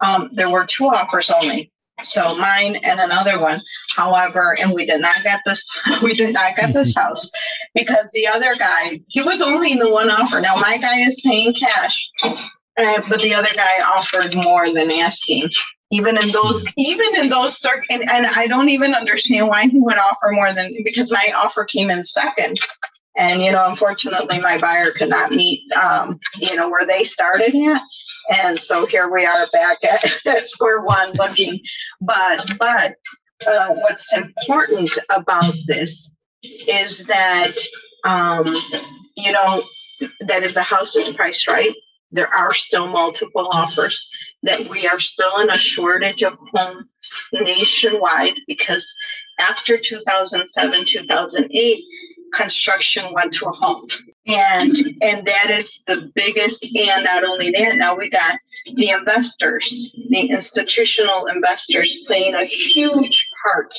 Um, 0.00 0.28
there 0.32 0.50
were 0.50 0.66
two 0.66 0.84
offers 0.84 1.30
only. 1.30 1.70
So 2.02 2.36
mine 2.36 2.76
and 2.76 3.00
another 3.00 3.40
one. 3.40 3.60
However, 3.96 4.56
and 4.60 4.72
we 4.72 4.84
did 4.84 5.00
not 5.00 5.22
get 5.22 5.40
this, 5.46 5.66
we 6.02 6.12
did 6.12 6.34
not 6.34 6.56
get 6.56 6.74
this 6.74 6.94
house 6.96 7.30
because 7.74 8.10
the 8.12 8.26
other 8.26 8.54
guy, 8.54 9.00
he 9.08 9.22
was 9.22 9.40
only 9.42 9.72
in 9.72 9.78
the 9.78 9.90
one 9.90 10.10
offer. 10.10 10.40
Now 10.40 10.56
my 10.56 10.78
guy 10.78 11.00
is 11.00 11.20
paying 11.24 11.54
cash, 11.54 12.10
uh, 12.24 13.02
but 13.08 13.22
the 13.22 13.34
other 13.34 13.52
guy 13.54 13.80
offered 13.82 14.34
more 14.34 14.70
than 14.72 14.90
asking. 14.90 15.50
Even 15.92 16.20
in 16.20 16.32
those, 16.32 16.66
even 16.76 17.14
in 17.14 17.28
those, 17.28 17.64
and, 17.88 18.02
and 18.10 18.26
I 18.26 18.48
don't 18.48 18.70
even 18.70 18.92
understand 18.92 19.46
why 19.46 19.68
he 19.68 19.80
would 19.80 19.98
offer 19.98 20.32
more 20.32 20.52
than 20.52 20.74
because 20.84 21.12
my 21.12 21.32
offer 21.36 21.64
came 21.64 21.90
in 21.90 22.02
second. 22.02 22.58
And 23.16 23.40
you 23.40 23.52
know, 23.52 23.66
unfortunately, 23.68 24.40
my 24.40 24.58
buyer 24.58 24.90
could 24.90 25.08
not 25.08 25.30
meet, 25.30 25.62
um, 25.72 26.18
you 26.38 26.56
know, 26.56 26.68
where 26.68 26.84
they 26.86 27.04
started 27.04 27.54
at. 27.54 27.82
And 28.28 28.58
so 28.58 28.86
here 28.86 29.10
we 29.12 29.24
are 29.24 29.46
back 29.52 29.78
at, 30.26 30.48
square 30.48 30.80
one 30.80 31.12
looking. 31.12 31.60
But 32.00 32.58
but 32.58 32.96
uh, 33.46 33.74
what's 33.74 34.12
important 34.16 34.90
about 35.14 35.54
this 35.66 36.14
is 36.42 37.04
that 37.04 37.56
um, 38.04 38.46
you 39.16 39.32
know 39.32 39.64
that 40.20 40.42
if 40.42 40.54
the 40.54 40.62
house 40.62 40.96
is 40.96 41.08
priced 41.10 41.48
right, 41.48 41.74
there 42.10 42.32
are 42.32 42.54
still 42.54 42.86
multiple 42.88 43.48
offers. 43.52 44.08
That 44.42 44.68
we 44.68 44.86
are 44.86 45.00
still 45.00 45.40
in 45.40 45.50
a 45.50 45.58
shortage 45.58 46.22
of 46.22 46.38
homes 46.52 46.86
nationwide 47.32 48.34
because 48.46 48.94
after 49.38 49.76
2007 49.76 50.84
2008 50.86 51.84
construction 52.32 53.12
went 53.12 53.32
to 53.34 53.46
a 53.46 53.52
halt 53.52 53.98
and 54.26 54.76
and 55.02 55.26
that 55.26 55.50
is 55.50 55.82
the 55.86 56.10
biggest 56.14 56.66
and 56.76 57.04
not 57.04 57.24
only 57.24 57.50
that 57.50 57.76
now 57.76 57.94
we 57.94 58.10
got 58.10 58.38
the 58.74 58.90
investors 58.90 59.94
the 60.10 60.20
institutional 60.20 61.26
investors 61.26 61.96
playing 62.06 62.34
a 62.34 62.44
huge 62.44 63.28
part 63.42 63.72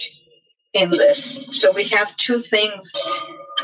in 0.74 0.92
this. 0.92 1.40
So 1.52 1.72
we 1.72 1.88
have 1.90 2.16
two 2.18 2.40
things 2.40 2.92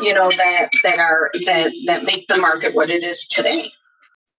you 0.02 0.14
know 0.14 0.30
that 0.32 0.70
that 0.84 1.00
are 1.00 1.30
that 1.46 1.72
that 1.86 2.04
make 2.04 2.28
the 2.28 2.38
market 2.38 2.74
what 2.74 2.90
it 2.90 3.04
is 3.04 3.26
today. 3.28 3.72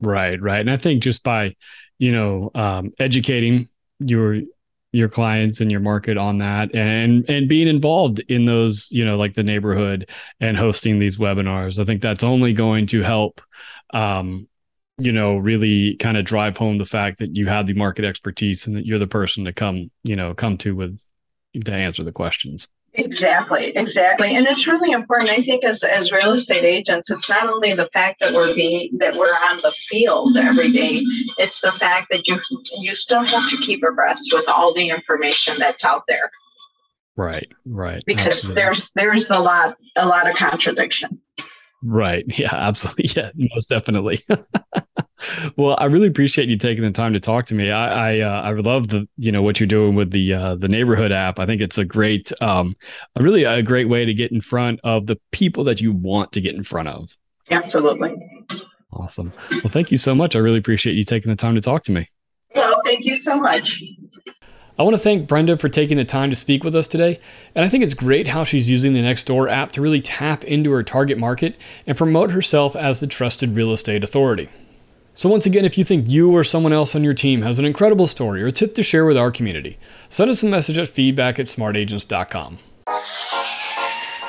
Right 0.01 0.41
right. 0.41 0.61
And 0.61 0.71
i 0.71 0.77
think 0.77 1.03
just 1.03 1.23
by 1.23 1.55
you 1.99 2.13
know 2.13 2.51
um, 2.55 2.93
educating 2.99 3.69
your 4.01 4.41
your 4.95 5.09
clients 5.09 5.61
and 5.61 5.73
your 5.73 5.81
market 5.81 6.17
on 6.17 6.39
that 6.39 6.73
and 6.73 7.29
and 7.29 7.49
being 7.49 7.67
involved 7.67 8.21
in 8.29 8.45
those 8.45 8.89
you 8.93 9.05
know 9.05 9.17
like 9.17 9.35
the 9.35 9.43
neighborhood 9.43 10.09
and 10.41 10.57
hosting 10.57 10.99
these 10.99 11.19
webinars. 11.19 11.81
I 11.81 11.85
think 11.85 12.01
that's 12.01 12.23
only 12.23 12.53
going 12.53 12.87
to 12.89 13.03
help 13.03 13.41
um 13.93 14.47
you 14.99 15.11
know 15.11 15.37
really 15.37 15.97
kind 15.97 16.17
of 16.17 16.25
drive 16.25 16.57
home 16.57 16.79
the 16.79 16.85
fact 16.85 17.19
that 17.19 17.35
you 17.35 17.49
have 17.49 17.67
the 17.67 17.75
market 17.75 18.05
expertise 18.05 18.67
and 18.67 18.77
that 18.77 18.87
you're 18.87 19.01
the 19.01 19.07
person 19.09 19.45
to 19.45 19.53
come 19.53 19.91
you 20.05 20.15
know 20.15 20.33
come 20.33 20.57
to 20.59 20.77
with 20.77 21.01
to 21.65 21.73
answer 21.73 22.05
the 22.05 22.13
questions 22.13 22.69
Exactly, 22.97 23.77
exactly. 23.77 24.37
And 24.37 24.47
it's 24.47 24.69
really 24.69 24.93
important. 24.93 25.31
I 25.31 25.43
think 25.43 25.65
as, 25.65 25.83
as 25.83 26.13
real 26.13 26.31
estate 26.31 26.63
agents, 26.63 27.11
it's 27.11 27.29
not 27.29 27.49
only 27.49 27.75
the 27.75 27.89
fact 27.93 28.21
that 28.21 28.33
we're 28.33 28.55
being 28.55 28.97
that 28.99 29.17
we're 29.17 29.27
on 29.27 29.57
the 29.63 29.73
field 29.73 30.37
every 30.37 30.71
day, 30.71 31.03
it's 31.37 31.61
the 31.61 31.73
fact 31.73 32.07
that 32.13 32.29
you 32.29 32.39
you 32.79 32.95
still 32.95 33.25
have 33.25 33.51
to 33.51 33.57
keep 33.59 33.83
abreast 33.83 34.31
with 34.33 34.49
all 34.49 34.73
the 34.73 34.91
information 34.91 35.55
that's 35.59 35.85
out 35.85 36.05
there. 36.07 36.31
Right, 37.17 37.51
right. 37.67 38.03
Because 38.07 38.49
absolutely. 38.49 38.63
there's 38.63 38.93
there's 38.93 39.31
a 39.31 39.41
lot 39.41 39.77
a 39.97 40.07
lot 40.07 40.29
of 40.29 40.37
contradiction. 40.37 41.21
Right. 41.85 42.25
Yeah, 42.39 42.55
absolutely. 42.55 43.11
Yeah, 43.15 43.31
most 43.37 43.69
definitely. 43.69 44.21
well, 45.57 45.77
I 45.79 45.85
really 45.85 46.09
appreciate 46.09 46.49
you 46.49 46.59
taking 46.59 46.83
the 46.83 46.91
time 46.91 47.13
to 47.13 47.21
talk 47.21 47.47
to 47.47 47.55
me. 47.55 47.71
I 47.71 48.17
I, 48.17 48.21
uh, 48.21 48.43
I 48.43 48.53
love 48.53 48.89
the 48.89 49.07
you 49.17 49.31
know 49.31 49.43
what 49.43 49.61
you're 49.61 49.67
doing 49.67 49.95
with 49.95 50.11
the 50.11 50.33
uh, 50.33 50.55
the 50.57 50.69
neighborhood 50.69 51.13
app. 51.13 51.39
I 51.39 51.47
think 51.47 51.61
it's 51.61 51.79
a 51.79 51.85
great, 51.85 52.33
um, 52.41 52.75
a 53.15 53.23
really 53.23 53.45
a 53.45 53.63
great 53.63 53.89
way 53.89 54.05
to 54.05 54.15
get 54.15 54.33
in 54.33 54.41
front 54.41 54.81
of 54.83 55.07
the 55.07 55.17
people 55.31 55.65
that 55.65 55.81
you 55.81 55.93
want 55.93 56.33
to 56.33 56.41
get 56.41 56.55
in 56.55 56.65
front 56.65 56.89
of. 56.89 57.17
Absolutely. 57.51 58.17
Awesome. 58.93 59.31
Well, 59.51 59.71
thank 59.71 59.91
you 59.93 59.99
so 59.99 60.15
much. 60.15 60.35
I 60.35 60.39
really 60.39 60.59
appreciate 60.59 60.95
you 60.95 61.05
taking 61.05 61.31
the 61.31 61.37
time 61.37 61.55
to 61.55 61.61
talk 61.61 61.85
to 61.85 61.93
me. 61.93 62.09
Well, 62.55 62.81
thank 62.85 63.05
you 63.05 63.17
so 63.17 63.37
much. 63.37 63.83
I 64.77 64.83
want 64.83 64.95
to 64.95 65.01
thank 65.01 65.29
Brenda 65.29 65.57
for 65.57 65.69
taking 65.69 65.99
the 65.99 66.05
time 66.05 66.31
to 66.31 66.37
speak 66.37 66.65
with 66.65 66.75
us 66.75 66.89
today, 66.89 67.21
and 67.55 67.65
I 67.65 67.69
think 67.69 67.85
it's 67.85 67.95
great 67.95 68.29
how 68.29 68.43
she's 68.43 68.69
using 68.69 68.93
the 68.93 69.03
Nextdoor 69.03 69.49
app 69.49 69.71
to 69.73 69.81
really 69.81 70.01
tap 70.01 70.43
into 70.43 70.73
her 70.73 70.83
target 70.83 71.17
market 71.17 71.57
and 71.87 71.97
promote 71.97 72.33
herself 72.33 72.75
as 72.75 72.99
the 72.99 73.07
trusted 73.07 73.55
real 73.55 73.73
estate 73.73 74.03
authority. 74.03 74.49
So, 75.15 75.29
once 75.29 75.47
again, 75.47 75.65
if 75.65 75.79
you 75.79 75.85
think 75.85 76.09
you 76.09 76.33
or 76.33 76.43
someone 76.43 76.73
else 76.73 76.97
on 76.97 77.05
your 77.05 77.15
team 77.15 77.43
has 77.43 77.61
an 77.61 77.65
incredible 77.65 78.09
story 78.09 78.43
or 78.43 78.51
tip 78.51 78.75
to 78.75 78.83
share 78.83 79.07
with 79.07 79.17
our 79.17 79.31
community, 79.31 79.79
send 80.11 80.29
us 80.29 80.43
a 80.43 80.47
message 80.47 80.77
at 80.77 80.89
feedback 80.89 81.39
at 81.39 81.47
smartagents.com. 81.47 82.59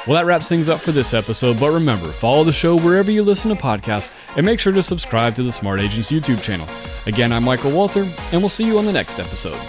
Well, 0.06 0.14
that 0.14 0.28
wraps 0.28 0.48
things 0.48 0.70
up 0.70 0.80
for 0.80 0.92
this 0.92 1.16
episode, 1.16 1.60
but 1.60 1.72
remember, 1.72 2.12
follow 2.12 2.44
the 2.44 2.54
show 2.54 2.78
wherever 2.78 3.10
you 3.10 3.24
listen 3.24 3.50
to 3.50 3.60
podcasts 3.60 4.16
and 4.38 4.46
make 4.46 4.60
sure 4.60 4.74
to 4.74 4.84
subscribe 4.84 5.34
to 5.36 5.44
the 5.44 5.52
Smart 5.52 5.80
Agents 5.80 6.12
YouTube 6.12 6.44
channel. 6.44 6.68
Again, 7.08 7.32
I'm 7.32 7.44
Michael 7.44 7.72
Walter, 7.72 8.08
and 8.32 8.42
we'll 8.42 8.50
see 8.50 8.66
you 8.66 8.78
on 8.78 8.86
the 8.86 8.94
next 8.94 9.20
episode. 9.20 9.60